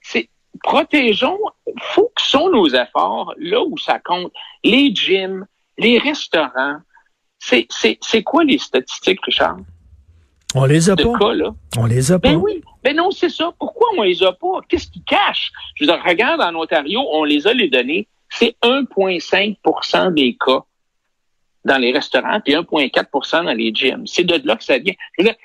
c'est 0.03 0.29
protégeons, 0.63 1.39
focusons 1.81 2.51
nos 2.51 2.69
efforts 2.69 3.33
là 3.39 3.63
où 3.63 3.79
ça 3.79 3.99
compte. 4.05 4.33
Les 4.65 4.95
gyms, 4.95 5.47
les 5.79 5.99
restaurants. 5.99 6.79
C'est, 7.39 7.67
c'est, 7.69 7.99
c'est 8.01 8.23
quoi 8.23 8.43
les 8.45 8.57
statistiques, 8.59 9.21
Richard, 9.25 9.59
On 10.55 10.65
les 10.65 10.91
a 10.91 10.95
de 10.95 11.03
pas. 11.03 11.19
cas, 11.19 11.33
là? 11.35 11.55
On 11.77 11.87
les 11.87 12.13
a 12.13 12.19
pas. 12.19 12.31
Ben 12.31 12.37
oui. 12.37 12.63
Ben 12.83 12.95
non, 12.97 13.11
c'est 13.11 13.29
ça. 13.31 13.53
Pourquoi 13.59 13.89
on 13.97 14.03
les 14.03 14.23
a 14.23 14.33
pas? 14.33 14.61
Qu'est-ce 14.69 14.89
qui 14.89 15.03
cache? 15.03 15.51
Je 15.75 15.85
veux 15.85 15.93
dire, 15.93 16.03
regarde 16.05 16.41
en 16.41 16.55
Ontario, 16.55 17.01
on 17.13 17.25
les 17.25 17.47
a 17.47 17.53
les 17.55 17.69
données. 17.69 18.07
C'est 18.29 18.57
1,5% 18.63 20.15
des 20.15 20.37
cas 20.37 20.65
dans 21.65 21.79
les 21.79 21.93
restaurants, 21.93 22.41
puis 22.41 22.55
1,4% 22.55 23.45
dans 23.45 23.53
les 23.53 23.73
gyms. 23.75 24.07
C'est 24.07 24.25
de 24.25 24.47
là 24.47 24.57
que 24.57 24.65
ça 24.65 24.79
vient. 24.79 24.95
Je 25.17 25.23
veux 25.23 25.29
dire, 25.29 25.37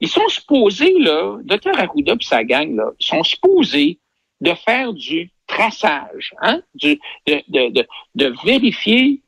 ils 0.00 0.08
sont 0.08 0.28
supposés, 0.28 0.98
là, 0.98 1.38
Dr. 1.42 1.78
Arruda 1.78 2.16
puis 2.16 2.26
sa 2.26 2.44
gang, 2.44 2.74
là, 2.74 2.90
ils 2.98 3.06
sont 3.06 3.22
supposés 3.22 3.98
de 4.40 4.52
faire 4.54 4.92
du 4.92 5.30
traçage, 5.46 6.34
hein? 6.40 6.60
Du, 6.74 6.98
de, 7.26 7.42
de, 7.48 7.70
de, 7.70 7.86
de 8.14 8.34
vérifier 8.44 9.22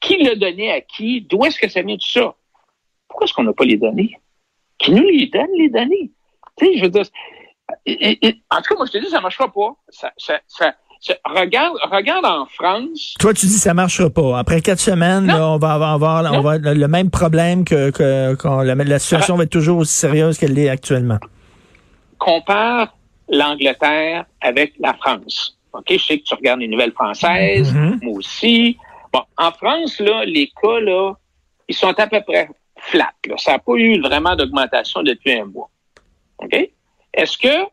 qui 0.00 0.18
l'a 0.22 0.34
donné 0.34 0.70
à 0.70 0.80
qui, 0.80 1.22
d'où 1.22 1.44
est-ce 1.44 1.58
que 1.58 1.68
ça 1.68 1.82
vient 1.82 1.96
tout 1.96 2.08
ça. 2.08 2.34
Pourquoi 3.08 3.24
est-ce 3.26 3.34
qu'on 3.34 3.44
n'a 3.44 3.52
pas 3.52 3.64
les 3.64 3.76
données? 3.76 4.18
Qui 4.82 4.92
nous 4.92 5.02
les 5.08 5.26
donne, 5.26 5.48
les 5.56 5.68
données? 5.70 6.10
Tu 6.58 6.66
sais, 6.66 6.78
je 6.78 6.82
veux 6.82 6.90
dire, 6.90 7.04
et- 7.86 7.92
et- 8.10 8.26
et- 8.28 8.42
en 8.50 8.56
tout 8.56 8.68
cas, 8.70 8.74
moi, 8.76 8.86
je 8.86 8.92
te 8.92 8.98
dis, 8.98 9.10
ça 9.10 9.20
marchera 9.20 9.50
pas. 9.50 9.74
Ça, 9.88 10.10
ça, 10.18 10.38
ça, 10.46 10.74
ça- 11.00 11.14
regarde, 11.24 11.76
regarde 11.90 12.24
en 12.26 12.46
France. 12.46 13.14
Toi, 13.18 13.32
tu 13.34 13.46
dis 13.46 13.58
ça 13.58 13.72
marchera 13.74 14.10
pas. 14.10 14.38
Après 14.38 14.60
quatre 14.60 14.78
semaines, 14.80 15.26
là, 15.26 15.48
on 15.48 15.56
va 15.58 15.72
avoir, 15.74 16.32
on 16.32 16.40
va 16.42 16.58
le, 16.58 16.74
le 16.74 16.88
même 16.88 17.10
problème 17.10 17.64
que, 17.64 17.90
que 17.90 18.36
la, 18.64 18.74
la 18.74 18.98
situation 18.98 19.36
va 19.36 19.44
être 19.44 19.50
toujours 19.50 19.78
aussi 19.78 19.94
sérieuse 19.96 20.36
qu'elle 20.38 20.54
l'est 20.54 20.68
actuellement. 20.68 21.18
compare 22.18 22.94
l'Angleterre 23.28 24.26
avec 24.40 24.74
la 24.78 24.94
France. 24.94 25.58
OK, 25.72 25.86
je 25.90 25.98
sais 25.98 26.18
que 26.18 26.24
tu 26.24 26.34
regardes 26.34 26.60
les 26.60 26.68
nouvelles 26.68 26.92
françaises, 26.92 27.72
Mhm. 27.74 27.98
moi 28.02 28.18
aussi. 28.18 28.76
Bon, 29.12 29.22
en 29.38 29.50
France, 29.52 29.98
là, 30.00 30.24
les 30.24 30.50
cas, 30.62 30.80
là, 30.80 31.14
ils 31.68 31.74
sont 31.74 31.88
à 31.98 32.06
peu 32.06 32.20
près 32.26 32.48
flats. 32.82 33.14
Là. 33.26 33.36
Ça 33.38 33.52
n'a 33.52 33.58
pas 33.58 33.74
eu 33.74 34.00
vraiment 34.00 34.36
d'augmentation 34.36 35.02
depuis 35.02 35.32
un 35.32 35.44
mois. 35.46 35.70
OK? 36.38 36.70
Est-ce 37.14 37.38
que 37.38 37.66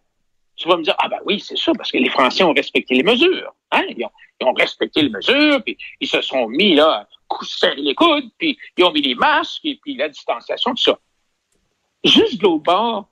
tu 0.55 0.67
vas 0.67 0.77
me 0.77 0.83
dire, 0.83 0.95
ah 0.99 1.07
ben 1.07 1.19
oui, 1.25 1.39
c'est 1.39 1.57
ça, 1.57 1.71
parce 1.73 1.91
que 1.91 1.97
les 1.97 2.09
Français 2.09 2.43
ont 2.43 2.53
respecté 2.53 2.95
les 2.95 3.03
mesures. 3.03 3.55
Hein? 3.71 3.85
Ils, 3.95 4.05
ont, 4.45 4.53
respecté 4.53 5.01
les 5.01 5.09
mesures, 5.09 5.63
puis 5.63 5.77
ils 6.01 6.07
se 6.07 6.21
sont 6.21 6.47
mis 6.47 6.75
là, 6.75 7.07
serrer 7.41 7.81
les 7.81 7.95
coudes, 7.95 8.29
puis 8.37 8.57
ils 8.77 8.83
ont 8.83 8.91
mis 8.91 9.01
les 9.01 9.15
masques, 9.15 9.65
et 9.65 9.79
puis 9.81 9.95
la 9.95 10.09
distanciation, 10.09 10.71
tout 10.71 10.83
ça. 10.83 10.99
Juste 12.03 12.39
de 12.39 12.43
l'autre 12.43 12.63
bord, 12.63 13.09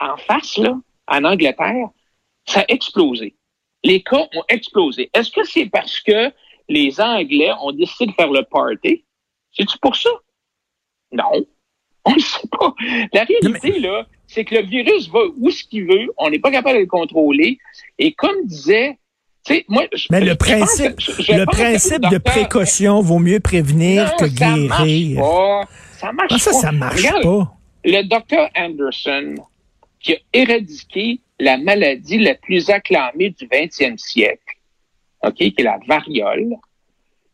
en 0.00 0.16
face, 0.16 0.56
là, 0.58 0.76
en 1.08 1.24
Angleterre, 1.24 1.88
ça 2.46 2.60
a 2.60 2.64
explosé. 2.68 3.34
Les 3.82 4.02
cas 4.02 4.28
ont 4.34 4.44
explosé. 4.48 5.10
Est-ce 5.12 5.30
que 5.30 5.44
c'est 5.44 5.66
parce 5.66 6.00
que 6.00 6.32
les 6.68 7.00
Anglais 7.00 7.52
ont 7.60 7.72
décidé 7.72 8.06
de 8.06 8.12
faire 8.12 8.30
le 8.30 8.42
party? 8.44 9.04
C'est-tu 9.52 9.78
pour 9.78 9.96
ça? 9.96 10.10
Non. 11.14 11.46
On 12.04 12.12
ne 12.12 12.18
sait 12.20 12.46
pas. 12.50 12.74
La 13.14 13.24
réalité, 13.24 13.78
là, 13.80 14.06
c'est 14.26 14.44
que 14.44 14.56
le 14.56 14.62
virus 14.62 15.08
va 15.08 15.20
où 15.38 15.50
ce 15.50 15.64
qu'il 15.64 15.86
veut. 15.86 16.12
On 16.18 16.28
n'est 16.28 16.38
pas 16.38 16.50
capable 16.50 16.76
de 16.76 16.80
le 16.82 16.86
contrôler. 16.86 17.58
Et 17.98 18.12
comme 18.12 18.44
disait, 18.44 18.98
tu 19.46 19.54
sais, 19.54 19.64
moi, 19.68 19.84
je- 19.94 20.08
Mais 20.10 20.20
le 20.20 20.34
principe, 20.34 20.96
que- 20.96 21.02
je- 21.02 21.22
je 21.22 21.32
le 21.32 21.46
principe 21.46 22.02
le 22.02 22.10
de 22.10 22.18
précaution 22.18 23.00
vaut 23.00 23.18
mieux 23.18 23.40
prévenir 23.40 24.04
non, 24.04 24.16
que 24.18 24.28
ça 24.28 24.56
marche 24.56 24.82
guérir. 24.84 25.20
pas. 25.20 25.62
ça 25.98 26.12
marche 26.12 26.32
Ah, 26.34 26.38
ça, 26.38 26.50
pas. 26.50 26.56
ça 26.58 26.72
marche 26.72 26.96
Regarde, 26.98 27.22
pas. 27.22 27.54
Le 27.84 28.02
docteur 28.02 28.50
Anderson, 28.56 29.34
qui 30.00 30.12
a 30.14 30.16
éradiqué 30.34 31.20
la 31.40 31.56
maladie 31.56 32.18
la 32.18 32.34
plus 32.34 32.68
acclamée 32.70 33.30
du 33.30 33.46
20e 33.46 33.96
siècle, 33.98 34.40
OK, 35.22 35.34
qui 35.36 35.54
est 35.56 35.62
la 35.62 35.78
variole, 35.86 36.54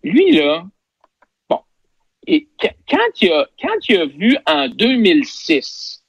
lui, 0.04 0.32
là, 0.32 0.64
et 2.26 2.48
qu- 2.58 2.68
quand 2.88 3.22
il 3.22 3.32
a, 3.32 3.46
quand 3.60 3.88
il 3.88 3.96
a 3.96 4.06
vu 4.06 4.36
en 4.46 4.68
2006 4.68 6.04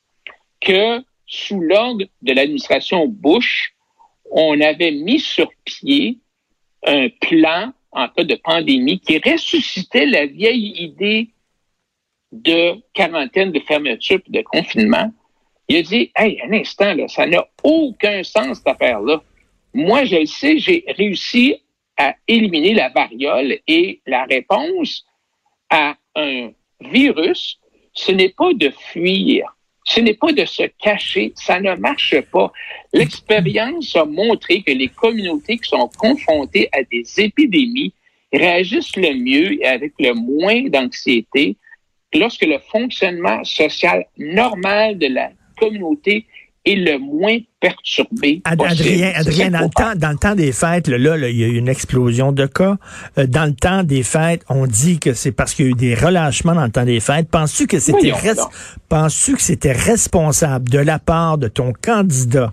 que 0.60 1.02
sous 1.26 1.60
l'ordre 1.60 2.06
de 2.22 2.34
l'administration 2.34 3.08
Bush, 3.08 3.74
on 4.32 4.60
avait 4.62 4.92
mis 4.92 5.20
sur 5.20 5.50
pied 5.64 6.20
un 6.86 7.10
plan 7.10 7.74
en 7.92 8.08
cas 8.10 8.24
de 8.24 8.36
pandémie 8.36 9.00
qui 9.00 9.18
ressuscitait 9.20 10.06
la 10.06 10.26
vieille 10.26 10.74
idée 10.78 11.30
de 12.32 12.76
quarantaine, 12.94 13.52
de 13.52 13.60
fermeture 13.60 14.20
de 14.28 14.42
confinement. 14.42 15.12
Il 15.68 15.78
a 15.78 15.82
dit, 15.82 16.12
hey, 16.16 16.42
un 16.44 16.54
instant, 16.54 16.94
là, 16.94 17.08
ça 17.08 17.26
n'a 17.26 17.46
aucun 17.64 18.24
sens, 18.24 18.58
cette 18.58 18.68
affaire-là. 18.68 19.22
Moi, 19.74 20.06
je 20.06 20.18
le 20.18 20.26
sais, 20.26 20.58
j'ai 20.60 20.84
réussi 20.98 21.56
à 21.98 22.16
éliminer 22.28 22.74
la 22.74 22.90
variole 22.90 23.58
et 23.68 24.02
la 24.06 24.24
réponse 24.26 25.06
à 25.72 25.96
un 26.16 26.52
virus, 26.82 27.58
ce 27.94 28.12
n'est 28.12 28.30
pas 28.30 28.54
de 28.54 28.70
fuir, 28.92 29.56
ce 29.86 30.00
n'est 30.00 30.14
pas 30.14 30.32
de 30.32 30.46
se 30.46 30.64
cacher, 30.80 31.34
ça 31.36 31.60
ne 31.60 31.76
marche 31.76 32.20
pas. 32.32 32.52
L'expérience 32.94 33.96
a 33.96 34.06
montré 34.06 34.62
que 34.62 34.72
les 34.72 34.90
communautés 34.90 35.58
qui 35.58 35.70
sont 35.70 35.90
confrontées 35.98 36.70
à 36.72 36.84
des 36.84 37.04
épidémies 37.18 37.94
réagissent 38.32 38.96
le 38.96 39.14
mieux 39.14 39.62
et 39.62 39.66
avec 39.66 39.94
le 40.00 40.14
moins 40.14 40.64
d'anxiété 40.70 41.58
lorsque 42.14 42.46
le 42.46 42.60
fonctionnement 42.60 43.44
social 43.44 44.06
normal 44.18 44.98
de 44.98 45.08
la 45.08 45.32
communauté 45.58 46.28
est 46.66 46.76
le 46.76 46.98
moins 46.98 47.40
perturbé. 47.62 48.42
Ad- 48.44 48.58
possible. 48.58 48.82
Adrien, 48.82 49.12
Adrien 49.16 49.52
dans, 49.52 49.60
le 49.62 49.70
temps, 49.70 49.94
dans 49.96 50.10
le 50.10 50.18
temps 50.18 50.36
des 50.36 50.52
fêtes, 50.52 50.88
là, 50.90 50.98
là, 50.98 51.30
il 51.30 51.38
y 51.38 51.44
a 51.44 51.48
eu 51.48 51.56
une 51.58 51.70
explosion 51.70 52.32
de 52.32 52.46
cas. 52.48 52.78
Euh, 53.18 53.28
dans 53.28 53.46
le 53.46 53.54
temps 53.54 53.84
des 53.84 54.04
fêtes, 54.04 54.42
on 54.50 54.68
dit 54.68 55.00
que 55.00 55.14
c'est 55.14 55.32
parce 55.32 55.54
qu'il 55.54 55.66
y 55.66 55.68
a 55.70 55.72
eu 55.72 55.76
des 55.76 55.96
relâchements 55.96 56.56
dans 56.56 56.66
le 56.66 56.72
temps 56.72 56.86
des 56.86 57.00
fêtes. 57.00 57.30
Penses-tu 57.30 57.68
que 57.68 57.80
c'était 57.80 58.12
res- 58.12 58.36
donc. 58.36 58.50
penses-tu 58.90 59.36
que 59.36 59.42
c'était 59.42 59.72
responsable 59.72 60.68
de 60.70 60.80
la 60.80 61.00
part 61.00 61.38
de 61.38 61.48
ton 61.48 61.72
candidat 61.82 62.52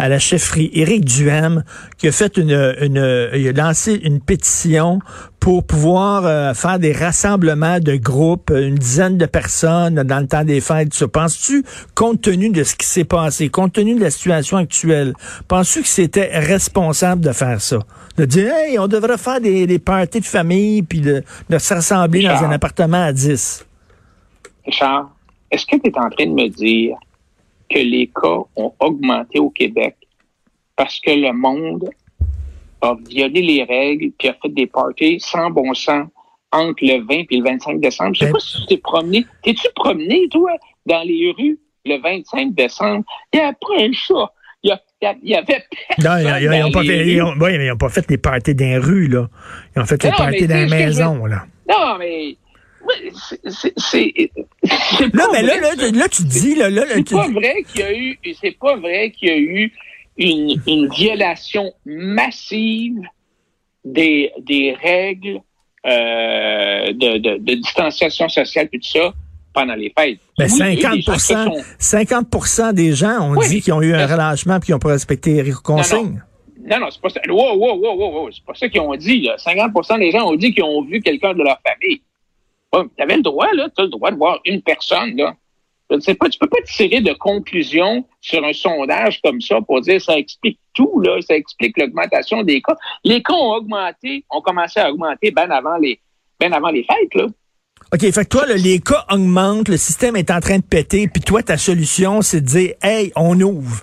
à 0.00 0.08
la 0.08 0.20
chefferie, 0.20 0.70
Éric 0.74 1.04
Duhem, 1.04 1.64
qui 1.96 2.06
a 2.06 2.12
fait 2.12 2.36
une, 2.36 2.52
une 2.80 3.30
il 3.34 3.48
a 3.48 3.52
lancé 3.52 3.94
une 4.04 4.20
pétition 4.20 5.00
pour 5.40 5.64
pouvoir 5.64 6.24
euh, 6.24 6.54
faire 6.54 6.78
des 6.78 6.92
rassemblements 6.92 7.80
de 7.80 7.96
groupes, 7.96 8.50
une 8.54 8.76
dizaine 8.76 9.18
de 9.18 9.26
personnes 9.26 9.96
dans 10.04 10.20
le 10.20 10.28
temps 10.28 10.44
des 10.44 10.60
fêtes? 10.60 10.94
Ça, 10.94 11.08
penses-tu, 11.08 11.64
compte 11.96 12.20
tenu 12.22 12.50
de 12.50 12.62
ce 12.62 12.76
qui 12.76 12.86
s'est 12.86 13.02
passé, 13.02 13.48
compte 13.48 13.72
tenu 13.72 13.96
de 13.96 14.00
la 14.00 14.10
situation 14.12 14.47
actuelle, 14.56 15.12
penses-tu 15.46 15.82
que 15.82 15.88
c'était 15.88 16.38
responsable 16.38 17.22
de 17.22 17.32
faire 17.32 17.60
ça? 17.60 17.78
De 18.16 18.24
dire, 18.24 18.52
hey, 18.54 18.78
on 18.78 18.88
devrait 18.88 19.18
faire 19.18 19.40
des, 19.40 19.66
des 19.66 19.78
parties 19.78 20.20
de 20.20 20.24
famille, 20.24 20.82
puis 20.82 21.00
de, 21.00 21.22
de 21.48 21.58
se 21.58 21.74
rassembler 21.74 22.22
dans 22.24 22.42
un 22.44 22.50
appartement 22.50 23.04
à 23.04 23.12
10. 23.12 23.66
Richard, 24.66 25.10
est-ce 25.50 25.64
que 25.66 25.76
tu 25.76 25.88
es 25.88 25.98
en 25.98 26.10
train 26.10 26.26
de 26.26 26.32
me 26.32 26.48
dire 26.48 26.96
que 27.70 27.78
les 27.78 28.08
cas 28.08 28.38
ont 28.56 28.72
augmenté 28.80 29.38
au 29.38 29.50
Québec 29.50 29.96
parce 30.76 31.00
que 31.00 31.10
le 31.10 31.32
monde 31.32 31.88
a 32.80 32.94
violé 33.08 33.42
les 33.42 33.64
règles 33.64 34.10
puis 34.18 34.28
a 34.28 34.34
fait 34.34 34.48
des 34.48 34.66
parties 34.66 35.18
sans 35.20 35.50
bon 35.50 35.74
sens 35.74 36.06
entre 36.52 36.78
le 36.82 37.04
20 37.06 37.24
et 37.30 37.36
le 37.36 37.44
25 37.44 37.80
décembre? 37.80 38.14
Je 38.14 38.20
sais 38.20 38.26
Ben- 38.26 38.32
pas 38.32 38.40
si 38.40 38.60
tu 38.60 38.66
t'es 38.66 38.76
promené. 38.78 39.26
T'es-tu 39.42 39.68
promené, 39.74 40.28
toi, 40.30 40.52
dans 40.86 41.02
les 41.06 41.34
rues 41.36 41.58
le 41.84 42.00
25 42.00 42.54
décembre? 42.54 43.04
Il 43.32 43.40
n'y 43.40 43.44
a 43.44 43.52
pas 43.52 43.82
un 43.82 43.92
chat. 43.92 44.32
Il 45.00 45.30
y, 45.30 45.34
avait 45.36 45.64
Non, 46.02 46.16
ils, 46.18 46.22
ils- 46.22 46.42
ils 46.42 46.48
dans 46.60 46.66
ont 46.68 46.70
pas 46.72 46.82
les 46.82 46.88
fait, 46.88 47.04
ouais, 47.40 47.58
pas 47.76 47.88
les 48.10 48.18
parties 48.18 48.54
dans 48.54 48.64
les 48.64 48.78
rues, 48.78 49.06
là. 49.06 49.28
Ils 49.76 49.82
ont 49.82 49.84
fait 49.86 50.02
les 50.02 50.10
parties 50.10 50.46
dans 50.48 50.56
les 50.56 50.68
je 50.68 50.74
maisons, 50.74 51.26
là. 51.26 51.46
Non, 51.68 51.98
mais... 51.98 52.36
c'est- 53.76 54.30
Là, 55.00 55.08
pas 55.26 55.28
mais 55.32 55.42
là, 55.42 55.58
vrai, 55.58 55.76
là, 55.76 55.90
là, 55.92 56.08
tu 56.08 56.24
dis, 56.24 56.54
là, 56.56 56.68
là, 56.70 56.84
là, 56.84 56.90
C'est 56.94 57.04
tu- 57.04 57.14
pas 57.14 57.28
vrai 57.28 57.62
qu'il 57.70 57.80
y 57.80 57.84
a 57.84 57.92
eu, 57.96 58.18
c'est 58.40 58.58
pas 58.58 58.76
vrai 58.76 59.10
qu'il 59.12 59.28
y 59.28 59.32
a 59.32 59.36
eu 59.38 59.72
une, 60.16 60.60
une 60.66 60.88
violation 60.92 61.72
massive 61.86 63.00
des, 63.84 64.32
des 64.40 64.76
règles 64.82 65.40
euh, 65.86 66.86
de, 66.92 67.18
de, 67.18 67.36
de 67.38 67.54
distanciation 67.54 68.28
sociale 68.28 68.68
et 68.72 68.78
tout 68.80 68.88
ça 68.88 69.14
pendant 69.60 69.74
les 69.74 69.92
fêtes. 69.98 70.18
Ben, 70.38 70.46
Oui, 70.46 70.52
il 70.52 70.58
y 70.58 70.62
a 70.62 70.72
eu 70.72 70.74
des 70.76 70.80
gens 70.82 70.90
qui 70.92 71.02
50, 71.20 71.20
se 71.20 71.34
sont- 71.34 71.64
50 71.78 72.72
des 72.74 72.92
gens 72.92 73.20
ont 73.30 73.36
Oui, 73.36 73.48
dit 73.48 73.60
qu'ils 73.60 73.72
ont 73.72 73.82
eu 73.82 73.92
un 73.94 74.06
mais- 74.06 74.12
relâchement 74.12 74.58
puis 74.60 74.66
qu'ils 74.66 74.74
n'ont 74.74 74.78
pas 74.78 74.90
respecté 74.90 75.42
les 75.42 75.52
consignes. 75.52 76.22
Non, 76.70 76.80
non, 76.80 76.86
c'est 76.90 77.00
pas 77.00 77.08
ça. 77.08 77.20
Wow, 77.28 77.56
wow, 77.56 77.76
wow, 77.76 77.94
wow. 78.22 78.30
C'est 78.30 78.44
pas 78.44 78.54
ça 78.54 78.68
qu'ils 78.68 78.80
ont 78.80 78.94
dit. 78.94 79.22
Là. 79.22 79.36
50% 79.38 79.98
des 79.98 80.10
gens 80.10 80.28
ont 80.28 80.36
dit 80.36 80.52
qu'ils 80.52 80.64
ont 80.64 80.82
vu 80.82 81.00
quelqu'un 81.00 81.32
de 81.32 81.42
leur 81.42 81.58
famille. 81.66 82.02
tu 82.72 83.02
avais 83.02 83.16
le 83.16 83.22
droit, 83.22 83.48
là. 83.54 83.68
Tu 83.74 83.80
as 83.80 83.84
le 83.84 83.90
droit 83.90 84.10
de 84.10 84.16
voir 84.16 84.38
une 84.44 84.60
personne, 84.62 85.16
là. 85.16 85.34
Je 85.90 86.12
pas, 86.12 86.28
tu 86.28 86.38
peux 86.38 86.46
pas 86.48 86.58
tirer 86.66 87.00
de 87.00 87.14
conclusion 87.14 88.04
sur 88.20 88.44
un 88.44 88.52
sondage 88.52 89.22
comme 89.22 89.40
ça 89.40 89.58
pour 89.62 89.80
dire 89.80 89.98
ça 90.02 90.18
explique 90.18 90.58
tout, 90.74 91.00
là. 91.00 91.18
Ça 91.22 91.34
explique 91.34 91.78
l'augmentation 91.78 92.42
des 92.42 92.60
cas. 92.60 92.76
Les 93.04 93.22
cas 93.22 93.32
ont 93.32 93.54
augmenté, 93.54 94.22
ont 94.30 94.42
commencé 94.42 94.78
à 94.80 94.90
augmenter 94.90 95.30
bien 95.30 95.50
avant 95.50 95.78
les, 95.78 95.98
avant 96.42 96.68
les 96.68 96.84
fêtes, 96.84 97.14
là. 97.14 97.26
OK, 97.92 98.00
fait 98.00 98.24
que 98.24 98.28
toi, 98.28 98.44
les 98.46 98.80
cas 98.80 99.06
augmentent, 99.10 99.68
le 99.68 99.78
système 99.78 100.14
est 100.16 100.30
en 100.30 100.40
train 100.40 100.58
de 100.58 100.62
péter, 100.62 101.08
puis 101.08 101.22
toi, 101.22 101.42
ta 101.42 101.56
solution, 101.56 102.20
c'est 102.20 102.42
de 102.42 102.46
dire, 102.46 102.74
hey, 102.82 103.12
on 103.16 103.40
ouvre. 103.40 103.82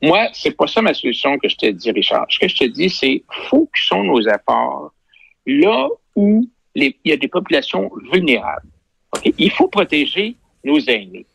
Moi, 0.00 0.28
c'est 0.32 0.52
pas 0.52 0.68
ça 0.68 0.80
ma 0.80 0.94
solution 0.94 1.36
que 1.38 1.48
je 1.48 1.56
te 1.56 1.66
dis, 1.66 1.90
Richard. 1.90 2.26
Ce 2.28 2.38
que 2.38 2.46
je 2.46 2.56
te 2.56 2.64
dis, 2.64 2.88
c'est 2.90 3.24
focusons 3.50 4.04
nos 4.04 4.20
efforts 4.20 4.92
là 5.46 5.88
où 6.14 6.48
il 6.76 6.94
y 7.04 7.12
a 7.12 7.16
des 7.16 7.26
populations 7.26 7.90
vulnérables. 8.12 8.68
OK? 9.16 9.32
Il 9.36 9.50
faut 9.50 9.66
protéger 9.66 10.36
nos 10.62 10.78
aînés. 10.78 11.26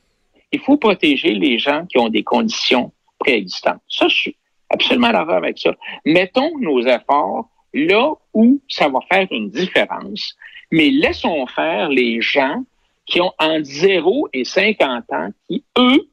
Il 0.53 0.60
faut 0.60 0.77
protéger 0.77 1.33
les 1.33 1.60
gens 1.60 1.86
qui 1.86 1.98
ont 1.98 2.10
des 2.10 2.24
conditions 2.24 2.93
préexistantes. 3.19 3.81
Ça, 3.89 4.07
je 4.07 4.15
suis 4.15 4.36
absolument 4.69 5.12
d'accord 5.12 5.36
avec 5.36 5.60
ça. 5.60 5.72
Mettons 6.05 6.57
nos 6.60 6.81
efforts 6.86 7.50
là 7.74 8.13
où 8.33 8.62
ça 8.69 8.88
va 8.88 9.00
faire 9.12 9.27
une 9.31 9.50
différence, 9.50 10.36
mais 10.74 10.89
laissons 10.89 11.46
faire 11.46 11.89
les 11.89 12.20
gens 12.20 12.65
qui 13.06 13.22
ont 13.22 13.32
entre 13.38 13.63
0 13.63 14.30
et 14.34 14.44
50 14.44 15.03
ans, 15.12 15.30
qui, 15.48 15.63
eux, 15.77 16.10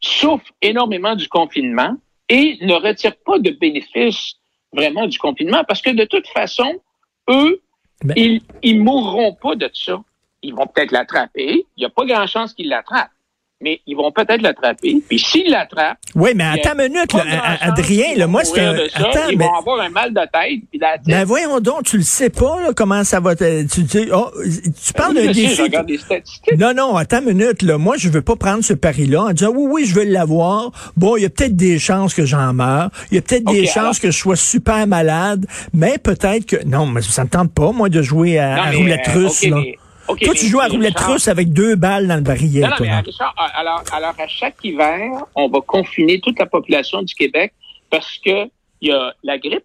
souffrent 0.00 0.52
énormément 0.60 1.16
du 1.16 1.26
confinement 1.28 1.96
et 2.28 2.58
ne 2.60 2.74
retirent 2.74 3.16
pas 3.24 3.38
de 3.38 3.50
bénéfices 3.52 4.34
vraiment 4.70 5.06
du 5.06 5.18
confinement 5.18 5.64
parce 5.66 5.80
que 5.80 5.90
de 5.90 6.04
toute 6.04 6.28
façon, 6.28 6.78
eux, 7.30 7.62
Ben- 8.04 8.14
ils, 8.18 8.42
ils 8.62 8.82
mourront 8.82 9.32
pas 9.32 9.54
de 9.54 9.70
ça. 9.72 10.02
Ils 10.42 10.54
vont 10.54 10.66
peut-être 10.66 10.92
l'attraper. 10.92 11.64
Il 11.78 11.80
n'y 11.80 11.86
a 11.86 11.90
pas 11.90 12.04
grand 12.04 12.26
chance 12.26 12.52
qu'ils 12.52 12.68
l'attrapent. 12.68 13.10
Mais 13.62 13.80
ils 13.86 13.96
vont 13.96 14.10
peut-être 14.12 14.42
l'attraper. 14.42 14.96
Puis 15.08 15.18
s'ils 15.18 15.50
l'attrapent, 15.50 15.96
Oui, 16.14 16.32
mais 16.34 16.44
attends 16.44 16.74
une 16.78 16.92
minute, 16.92 17.12
là, 17.14 17.22
Adrien, 17.60 18.14
là, 18.16 18.26
moi, 18.26 18.44
c'est 18.44 18.60
un... 18.60 18.76
ça. 18.88 19.08
Attends, 19.08 19.28
ils 19.30 19.38
mais... 19.38 19.46
vont 19.46 19.54
avoir 19.54 19.80
un 19.80 19.88
mal 19.88 20.12
de 20.12 20.20
tête. 20.20 20.60
Puis 20.70 20.78
la 20.78 20.98
tête. 20.98 21.06
Ben 21.06 21.24
voyons 21.24 21.60
donc, 21.60 21.84
tu 21.84 21.96
le 21.96 22.02
sais 22.02 22.28
pas, 22.30 22.60
là, 22.60 22.72
comment 22.74 23.04
ça 23.04 23.20
va 23.20 23.34
te... 23.36 23.62
Tu, 23.66 23.86
tu, 23.86 24.10
oh, 24.12 24.30
tu 24.44 24.92
parles 24.92 25.14
d'un 25.14 25.28
je 25.28 25.32
sais, 25.32 25.32
je 25.32 25.48
défi... 25.48 25.62
regarde 25.62 25.88
les 25.88 25.98
statistiques. 25.98 26.58
Non, 26.58 26.74
non, 26.74 26.96
attends 26.96 27.20
une 27.20 27.36
minute, 27.38 27.62
là. 27.62 27.78
Moi, 27.78 27.96
je 27.96 28.08
veux 28.10 28.22
pas 28.22 28.36
prendre 28.36 28.62
ce 28.64 28.74
pari-là 28.74 29.22
en 29.22 29.32
disant, 29.32 29.52
oui, 29.54 29.66
oui, 29.70 29.84
je 29.86 29.94
veux 29.94 30.04
l'avoir. 30.04 30.72
Bon, 30.96 31.16
il 31.16 31.22
y 31.22 31.26
a 31.26 31.30
peut-être 31.30 31.56
des 31.56 31.78
chances 31.78 32.12
que 32.12 32.26
j'en 32.26 32.52
meure. 32.52 32.90
Il 33.12 33.14
y 33.14 33.18
a 33.18 33.22
peut-être 33.22 33.44
des 33.44 33.66
chances 33.66 33.98
que 33.98 34.10
je 34.10 34.18
sois 34.18 34.36
super 34.36 34.86
malade. 34.86 35.46
Mais 35.72 35.96
peut-être 35.98 36.44
que, 36.44 36.64
non, 36.66 36.86
mais 36.86 37.00
ça 37.02 37.24
me 37.24 37.30
tente 37.30 37.52
pas, 37.54 37.70
moi, 37.72 37.88
de 37.88 38.02
jouer 38.02 38.38
à, 38.38 38.56
Non, 38.56 38.62
à 38.62 38.70
mais, 38.72 38.76
roulette 38.76 39.08
euh, 39.08 39.18
russe, 39.20 39.46
là. 39.46 39.56
mais- 39.56 39.78
ok, 40.08 40.20
Toi, 40.20 40.34
tu 40.34 40.46
joues 40.46 40.60
à 40.60 40.66
roulette 40.68 40.94
Richard- 40.98 41.12
russe 41.12 41.28
avec 41.28 41.52
deux 41.52 41.74
balles 41.76 42.06
dans 42.08 42.16
le 42.16 42.20
barillet, 42.22 42.60
Non, 42.62 42.68
non, 42.70 42.76
toi. 42.76 42.86
mais 42.86 43.00
Richard, 43.00 43.34
alors, 43.54 43.82
alors, 43.92 44.14
à 44.18 44.28
chaque 44.28 44.56
hiver, 44.64 45.10
on 45.34 45.48
va 45.48 45.60
confiner 45.66 46.20
toute 46.20 46.38
la 46.38 46.46
population 46.46 47.02
du 47.02 47.14
Québec 47.14 47.52
parce 47.90 48.18
que 48.24 48.46
il 48.80 48.88
y 48.88 48.92
a 48.92 49.12
la 49.22 49.38
grippe. 49.38 49.64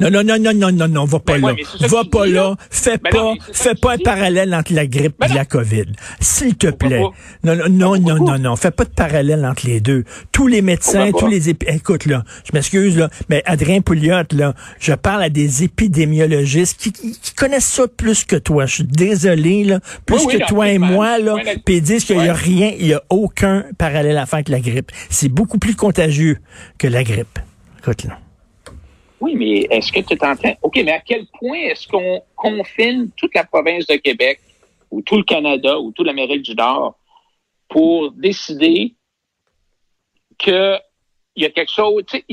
Non, 0.00 0.10
non, 0.10 0.24
non, 0.24 0.38
non, 0.40 0.52
non, 0.54 0.72
non, 0.72 0.88
non, 0.88 1.04
va 1.04 1.18
pas 1.20 1.34
Ben 1.38 1.48
là. 1.48 1.52
ouais, 1.52 1.86
va 1.88 2.04
pas 2.04 2.26
là. 2.26 2.32
là. 2.32 2.56
Fais 2.70 2.96
Ben 2.96 3.10
pas, 3.10 3.18
non, 3.18 3.36
fais 3.52 3.74
pas 3.74 3.92
un 3.92 3.98
parallèle 3.98 4.54
entre 4.54 4.72
la 4.72 4.86
grippe 4.86 5.16
Ben 5.20 5.26
et 5.26 5.28
non. 5.28 5.34
la 5.34 5.44
COVID. 5.44 5.84
S'il 6.18 6.56
te 6.56 6.68
Pourquoi 6.68 6.88
plaît. 6.88 7.02
pas? 7.02 7.54
Non, 7.54 7.68
non, 7.68 7.68
non, 7.68 7.98
non, 8.00 8.24
non, 8.24 8.38
non. 8.38 8.56
Fais 8.56 8.70
pas 8.70 8.84
de 8.84 8.90
parallèle 8.90 9.44
entre 9.44 9.66
les 9.66 9.80
deux. 9.80 10.04
Tous 10.32 10.46
les 10.46 10.62
médecins, 10.62 11.10
Pourquoi 11.10 11.28
tous 11.28 11.34
les 11.34 11.50
épi- 11.50 11.66
écoute, 11.68 12.06
là, 12.06 12.24
je 12.44 12.52
m'excuse, 12.54 12.96
là, 12.96 13.10
mais 13.28 13.42
Adrien 13.44 13.82
Pouliot, 13.82 14.22
là, 14.32 14.54
je 14.80 14.94
parle 14.94 15.22
à 15.24 15.28
des 15.28 15.62
épidémiologistes 15.62 16.80
qui, 16.80 16.92
connaissent 17.36 17.64
ça 17.68 17.84
plus 17.86 18.24
que 18.24 18.36
toi. 18.36 18.64
Je 18.66 18.74
suis 18.76 18.84
désolé, 18.84 19.64
là. 19.64 19.80
Plus 20.06 20.16
Oui, 20.16 20.22
oui, 20.28 20.38
que 20.38 20.46
toi 20.48 20.68
et 20.70 20.78
moi, 20.78 21.18
là. 21.18 21.34
Ouais, 21.34 21.58
Puis 21.64 21.76
ils 21.76 21.82
disent 21.82 22.04
qu'il 22.04 22.16
y 22.16 22.20
a 22.20 22.22
Ouais. 22.22 22.32
rien, 22.32 22.72
il 22.78 22.86
y 22.86 22.94
a 22.94 23.02
aucun 23.10 23.64
parallèle 23.78 24.16
à 24.16 24.24
faire 24.26 24.38
avec 24.38 24.48
la 24.48 24.60
grippe. 24.60 24.90
C'est 25.10 25.28
beaucoup 25.28 25.58
plus 25.58 25.74
contagieux 25.76 26.38
que 26.78 26.86
la 26.88 27.04
grippe. 27.04 27.38
Écoute, 27.80 28.04
là. 28.04 28.18
Oui, 29.20 29.34
mais 29.36 29.66
est-ce 29.70 29.92
que 29.92 30.00
tu 30.00 30.14
es 30.14 30.24
en 30.24 30.34
train... 30.34 30.54
OK, 30.62 30.76
mais 30.76 30.92
à 30.92 31.00
quel 31.00 31.26
point 31.38 31.58
est-ce 31.58 31.86
qu'on 31.86 32.22
confine 32.36 33.10
toute 33.16 33.34
la 33.34 33.44
province 33.44 33.86
de 33.86 33.96
Québec 33.96 34.40
ou 34.90 35.02
tout 35.02 35.16
le 35.16 35.24
Canada 35.24 35.78
ou 35.78 35.92
toute 35.92 36.06
l'Amérique 36.06 36.42
du 36.42 36.54
Nord 36.54 36.98
pour 37.68 38.12
décider 38.12 38.94
que 40.38 40.76
il 41.36 41.44
y 41.44 41.46
a 41.46 41.50
quelque 41.50 41.72
chose. 41.72 42.02
C'est 42.10 42.24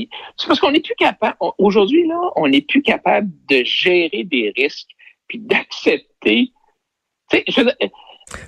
parce 0.46 0.60
qu'on 0.60 0.72
n'est 0.72 0.80
plus 0.80 0.94
capable. 0.96 1.36
Aujourd'hui, 1.58 2.06
là, 2.06 2.18
on 2.36 2.48
n'est 2.48 2.62
plus 2.62 2.82
capable 2.82 3.30
de 3.48 3.62
gérer 3.64 4.24
des 4.24 4.52
risques 4.56 4.88
puis 5.28 5.38
d'accepter. 5.38 6.52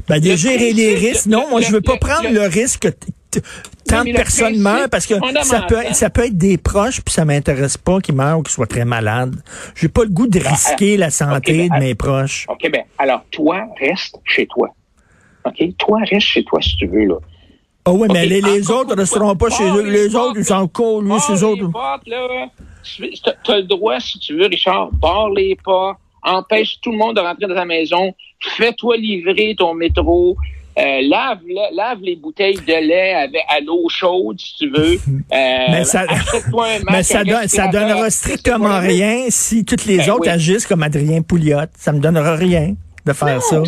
Ben, 0.08 0.20
de 0.20 0.36
gérer 0.36 0.72
les 0.72 0.94
risques. 0.94 1.26
Non, 1.26 1.48
moi, 1.48 1.60
je 1.60 1.70
veux 1.70 1.80
pas 1.80 1.96
prendre 1.96 2.28
le, 2.28 2.46
risque 2.46 2.82
que 2.82 2.88
tant 3.86 4.04
de 4.04 4.12
personnes 4.12 4.58
meurent 4.58 4.88
parce 4.88 5.06
que 5.06 5.14
ça 5.42 5.62
peut, 5.62 5.76
ça 5.92 6.10
peut 6.10 6.26
être 6.26 6.36
des 6.36 6.58
proches 6.58 7.00
puis 7.00 7.12
ça 7.12 7.24
m'intéresse 7.24 7.76
pas 7.76 8.00
qu'ils 8.00 8.14
meurent 8.14 8.38
ou 8.38 8.42
qu'ils 8.42 8.52
soient 8.52 8.66
très 8.66 8.84
malades. 8.84 9.36
J'ai 9.74 9.88
pas 9.88 10.02
le 10.02 10.10
goût 10.10 10.26
de 10.26 10.40
ah, 10.44 10.50
risquer 10.50 10.96
la 10.96 11.10
santé 11.10 11.68
ben, 11.68 11.78
de 11.78 11.84
mes 11.84 11.94
proches. 11.94 12.46
OK, 12.48 12.70
ben, 12.70 12.82
alors, 12.98 13.24
toi, 13.30 13.66
reste 13.80 14.16
chez 14.24 14.46
toi. 14.46 14.68
OK? 15.44 15.76
Toi, 15.78 15.98
reste 16.10 16.26
chez 16.26 16.44
toi 16.44 16.60
si 16.60 16.76
tu 16.76 16.86
veux, 16.86 17.04
là. 17.04 17.16
Ah 17.84 17.92
oui, 17.92 18.08
mais 18.12 18.26
les, 18.26 18.42
les 18.42 18.70
autres 18.70 18.94
ne 18.94 19.00
resteront 19.00 19.34
pas 19.36 19.48
chez 19.48 19.64
eux. 19.64 19.88
Les 19.88 20.14
autres, 20.14 20.38
ils 20.38 20.44
s'en 20.44 20.68
collent, 20.68 21.04
lui, 21.04 21.18
ces 21.20 21.42
autres. 21.42 21.70
Tu 22.84 23.50
as 23.50 23.56
le 23.56 23.62
droit, 23.62 23.98
si 24.00 24.18
tu 24.18 24.36
veux, 24.36 24.46
Richard, 24.46 24.90
barre 24.92 25.30
les 25.30 25.56
pas, 25.64 25.98
empêche 26.22 26.78
tout 26.82 26.92
le 26.92 26.98
monde 26.98 27.16
de 27.16 27.20
rentrer 27.20 27.46
dans 27.46 27.54
ta 27.54 27.64
maison, 27.64 28.14
fais-toi 28.56 28.96
livrer 28.96 29.54
ton 29.56 29.74
métro, 29.74 30.36
euh, 30.80 31.00
lave, 31.02 31.40
lave 31.72 31.98
les 32.00 32.16
bouteilles 32.16 32.60
de 32.60 32.86
lait 32.86 33.14
avec, 33.14 33.42
à 33.48 33.60
l'eau 33.60 33.88
chaude, 33.88 34.38
si 34.40 34.56
tu 34.56 34.70
veux. 34.70 34.98
Euh, 35.32 35.66
mais 35.70 35.84
ça, 35.84 36.06
mais 36.90 37.02
ça, 37.04 37.22
ça 37.46 37.68
donnera 37.68 38.10
strictement 38.10 38.80
rien 38.80 39.26
si 39.28 39.64
toutes 39.64 39.84
les 39.84 39.98
ben 39.98 40.10
autres 40.10 40.28
agissent 40.28 40.66
comme 40.66 40.82
Adrien 40.82 41.22
Pouliot. 41.22 41.66
Ça 41.78 41.92
me 41.92 42.00
donnera 42.00 42.34
rien 42.34 42.74
de 43.06 43.12
faire 43.12 43.40
ça. 43.40 43.62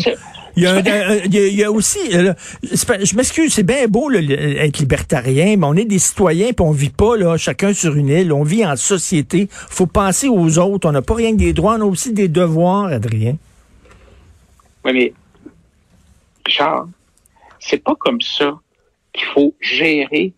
Il 0.55 0.63
y, 0.63 0.67
a 0.67 0.79
il, 1.25 1.55
y 1.55 1.63
a, 1.63 1.71
aussi, 1.71 1.99
euh, 2.13 2.33
je 2.61 3.15
m'excuse, 3.15 3.53
c'est 3.53 3.63
bien 3.63 3.87
beau 3.87 4.11
être 4.11 4.77
libertarien, 4.77 5.55
mais 5.57 5.65
on 5.65 5.73
est 5.75 5.85
des 5.85 5.99
citoyens 5.99 6.51
puis 6.53 6.65
on 6.65 6.71
vit 6.71 6.89
pas 6.89 7.15
là, 7.17 7.37
chacun 7.37 7.73
sur 7.73 7.95
une 7.95 8.09
île. 8.09 8.33
On 8.33 8.43
vit 8.43 8.65
en 8.65 8.75
société. 8.75 9.47
Faut 9.49 9.87
penser 9.87 10.27
aux 10.27 10.59
autres. 10.59 10.87
On 10.87 10.91
n'a 10.91 11.01
pas 11.01 11.15
rien 11.15 11.31
que 11.31 11.37
des 11.37 11.53
droits, 11.53 11.77
on 11.77 11.81
a 11.81 11.85
aussi 11.85 12.11
des 12.11 12.27
devoirs, 12.27 12.87
Adrien. 12.87 13.37
Oui, 14.85 14.91
mais 14.93 15.13
Richard, 16.45 16.87
c'est 17.63 17.83
pas 17.83 17.95
comme 17.95 18.21
ça 18.21 18.59
qu'il 19.13 19.25
faut 19.25 19.55
gérer 19.61 20.33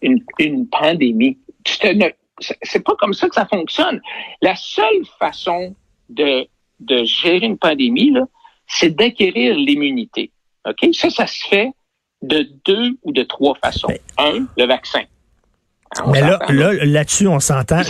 une, 0.00 0.22
une 0.38 0.68
pandémie. 0.68 1.38
C'est 1.64 2.84
pas 2.84 2.94
comme 2.96 3.14
ça 3.14 3.28
que 3.28 3.34
ça 3.34 3.46
fonctionne. 3.46 4.00
La 4.42 4.54
seule 4.54 5.04
façon 5.18 5.74
de, 6.08 6.46
de 6.80 7.04
gérer 7.04 7.46
une 7.46 7.58
pandémie, 7.58 8.10
là, 8.10 8.26
c'est 8.66 8.90
d'acquérir 8.90 9.56
l'immunité. 9.56 10.30
OK? 10.68 10.94
Ça, 10.94 11.10
ça 11.10 11.26
se 11.26 11.46
fait 11.48 11.72
de 12.22 12.48
deux 12.64 12.96
ou 13.02 13.12
de 13.12 13.22
trois 13.22 13.54
façons. 13.56 13.88
Un, 14.16 14.46
le 14.56 14.66
vaccin. 14.66 15.02
Mais 16.10 16.20
là, 16.20 16.38
là, 16.48 16.72
là-dessus, 16.84 17.26
on 17.26 17.40
s'entend. 17.40 17.82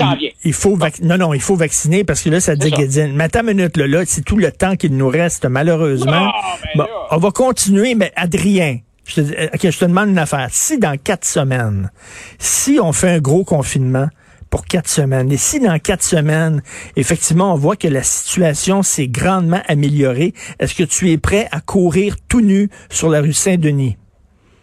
Il, 0.45 0.53
faut 0.53 0.79
non, 1.03 1.19
non, 1.19 1.35
il 1.35 1.41
faut 1.41 1.57
vacciner 1.57 2.05
parce 2.05 2.23
que 2.23 2.31
là, 2.31 2.41
ça 2.41 2.57
déguédine. 2.57 3.13
Mais 3.15 3.25
attends 3.25 3.41
une 3.41 3.57
minute, 3.57 3.77
là, 3.77 3.87
là 3.87 4.03
c'est 4.07 4.25
tout 4.25 4.37
le 4.37 4.51
temps 4.53 4.77
qu'il 4.77 4.97
nous 4.97 5.09
reste, 5.09 5.45
malheureusement. 5.47 6.33
bon, 6.75 6.87
on 7.11 7.17
va 7.19 7.31
continuer, 7.31 7.95
mais 7.95 8.13
Adrien, 8.17 8.79
je 9.05 9.15
te, 9.17 9.21
je 9.23 9.79
te 9.79 9.85
demande 9.85 10.11
une 10.11 10.19
affaire. 10.19 10.49
Si 10.51 10.79
dans 10.79 10.97
quatre 10.97 11.25
semaines, 11.25 11.91
si 12.39 12.79
on 12.81 12.93
fait 12.93 13.11
un 13.11 13.19
gros 13.19 13.45
confinement, 13.45 14.09
pour 14.51 14.65
quatre 14.65 14.89
semaines. 14.89 15.31
Et 15.31 15.37
si 15.37 15.61
dans 15.61 15.79
quatre 15.79 16.03
semaines, 16.03 16.63
effectivement, 16.97 17.53
on 17.53 17.57
voit 17.57 17.77
que 17.77 17.89
la 17.89 18.03
situation 18.03 18.83
s'est 18.83 19.09
grandement 19.09 19.61
améliorée, 19.69 20.33
est-ce 20.59 20.75
que 20.75 20.85
tu 20.85 21.11
es 21.11 21.19
prêt 21.19 21.49
à 21.51 21.61
courir 21.61 22.17
tout 22.29 22.41
nu 22.41 22.71
sur 22.89 23.09
la 23.09 23.21
rue 23.21 23.35
Saint-Denis? 23.35 23.99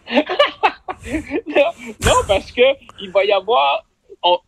non, 2.04 2.22
parce 2.26 2.52
que 2.52 2.62
il 3.00 3.10
va 3.10 3.24
y 3.24 3.32
avoir, 3.32 3.84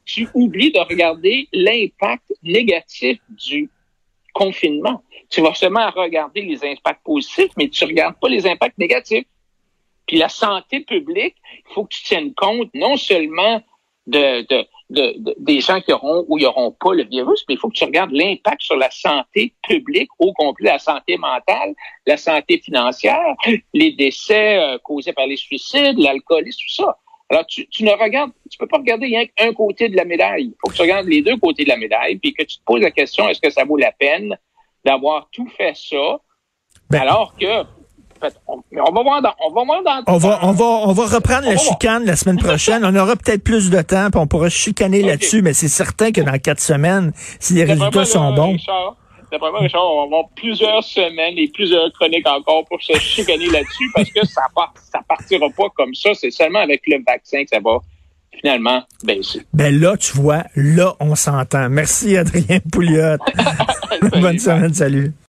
tu 0.05 0.29
oublies 0.35 0.73
de 0.73 0.81
regarder 0.81 1.49
l'impact 1.53 2.33
négatif 2.43 3.19
du 3.29 3.71
confinement. 4.33 5.03
Tu 5.31 5.41
vas 5.41 5.55
seulement 5.55 5.91
regarder 5.91 6.43
les 6.43 6.65
impacts 6.65 7.05
positifs, 7.05 7.51
mais 7.57 7.69
tu 7.69 7.85
regardes 7.85 8.19
pas 8.21 8.29
les 8.29 8.47
impacts 8.47 8.79
négatifs. 8.79 9.27
Puis 10.07 10.17
la 10.17 10.29
santé 10.29 10.81
publique, 10.81 11.37
il 11.53 11.75
faut 11.75 11.85
que 11.85 11.95
tu 11.95 12.03
tiennes 12.03 12.35
compte 12.35 12.71
non 12.75 12.97
seulement 12.97 13.63
de, 14.07 14.47
de 14.49 14.67
de, 14.91 15.15
des 15.39 15.61
gens 15.61 15.81
qui 15.81 15.93
auront 15.93 16.25
ou 16.29 16.37
qui 16.37 16.45
n'auront 16.45 16.73
pas 16.73 16.95
le 16.95 17.05
virus, 17.05 17.45
mais 17.49 17.55
il 17.55 17.59
faut 17.59 17.69
que 17.69 17.75
tu 17.75 17.85
regardes 17.85 18.13
l'impact 18.13 18.63
sur 18.63 18.77
la 18.77 18.91
santé 18.91 19.55
publique 19.63 20.09
au 20.19 20.33
complet, 20.33 20.71
la 20.71 20.79
santé 20.79 21.17
mentale, 21.17 21.75
la 22.07 22.17
santé 22.17 22.59
financière, 22.59 23.35
les 23.75 23.93
décès 23.93 24.59
euh, 24.59 24.79
causés 24.79 25.13
par 25.13 25.27
les 25.27 25.37
suicides, 25.37 25.99
l'alcoolisme, 25.99 26.59
tout 26.61 26.83
ça. 26.83 26.99
Alors, 27.31 27.47
tu, 27.47 27.69
tu 27.69 27.85
ne 27.85 27.91
regardes, 27.91 28.33
tu 28.51 28.57
peux 28.57 28.67
pas 28.67 28.79
regarder 28.79 29.07
rien 29.07 29.27
qu'un 29.27 29.53
côté 29.53 29.91
de 29.91 29.97
la 29.97 30.07
médaille. 30.07 30.45
Il 30.45 30.55
faut 30.61 30.71
que 30.71 30.77
tu 30.77 30.83
regardes 30.83 31.07
les 31.07 31.21
deux 31.21 31.37
côtés 31.37 31.65
de 31.65 31.69
la 31.69 31.77
médaille, 31.77 32.17
puis 32.17 32.33
que 32.33 32.43
tu 32.43 32.59
te 32.59 32.65
poses 32.65 32.81
la 32.81 32.91
question, 32.91 33.29
est-ce 33.29 33.41
que 33.41 33.51
ça 33.51 33.65
vaut 33.65 33.77
la 33.77 33.93
peine 33.93 34.37
d'avoir 34.85 35.29
tout 35.31 35.49
fait 35.49 35.77
ça, 35.77 36.21
ben, 36.89 37.01
alors 37.01 37.35
que 37.37 37.65
on, 38.47 38.93
va 38.93 39.03
voir 39.03 39.23
dans, 39.23 39.33
on 39.47 39.53
va 39.53 39.65
voir 39.65 39.83
dans 39.83 40.13
on 40.13 40.19
va, 40.19 40.39
on 40.43 40.53
va, 40.53 40.65
on 40.65 40.93
va 40.93 41.07
reprendre 41.07 41.47
la 41.47 41.57
chicane 41.57 42.05
la 42.05 42.17
semaine 42.17 42.39
prochaine. 42.43 42.85
on 42.85 42.95
aura 42.95 43.17
peut-être 43.17 43.43
plus 43.43 43.71
de 43.71 43.81
temps, 43.83 44.11
puis 44.11 44.21
on 44.21 44.27
pourra 44.27 44.49
chicaner 44.49 45.03
là-dessus, 45.03 45.43
mais 45.43 45.55
c'est 45.55 45.69
certain 45.69 46.13
que 46.13 46.21
dans 46.21 46.39
quatre 46.39 46.61
semaines, 46.61 47.13
si 47.41 47.55
les 47.55 47.65
résultats 47.65 48.05
sont 48.05 48.33
bons. 48.33 48.57
D'après 49.31 49.51
moi, 49.51 49.61
Richard, 49.61 49.85
on 49.85 50.01
va 50.01 50.05
avoir 50.05 50.29
plusieurs 50.35 50.83
semaines 50.83 51.37
et 51.37 51.49
plusieurs 51.49 51.93
chroniques 51.93 52.27
encore 52.27 52.65
pour 52.65 52.81
se 52.83 52.99
chicaner 52.99 53.51
là-dessus 53.51 53.91
parce 53.95 54.11
que 54.11 54.27
ça, 54.27 54.43
ça 54.91 55.01
partira 55.07 55.47
pas 55.51 55.69
comme 55.77 55.95
ça. 55.95 56.15
C'est 56.15 56.31
seulement 56.31 56.61
avec 56.61 56.81
le 56.87 57.03
vaccin 57.07 57.43
que 57.45 57.51
ça 57.51 57.61
va 57.61 57.79
finalement 58.41 58.83
baisser. 59.05 59.43
Ben 59.53 59.79
là, 59.79 59.97
tu 59.97 60.17
vois, 60.17 60.45
là, 60.57 60.95
on 61.01 61.15
s'entend. 61.15 61.69
Merci, 61.69 62.17
Adrien 62.17 62.61
Pouliot. 62.73 63.19
Bonne 64.21 64.39
semaine, 64.39 64.73
salut. 64.73 65.13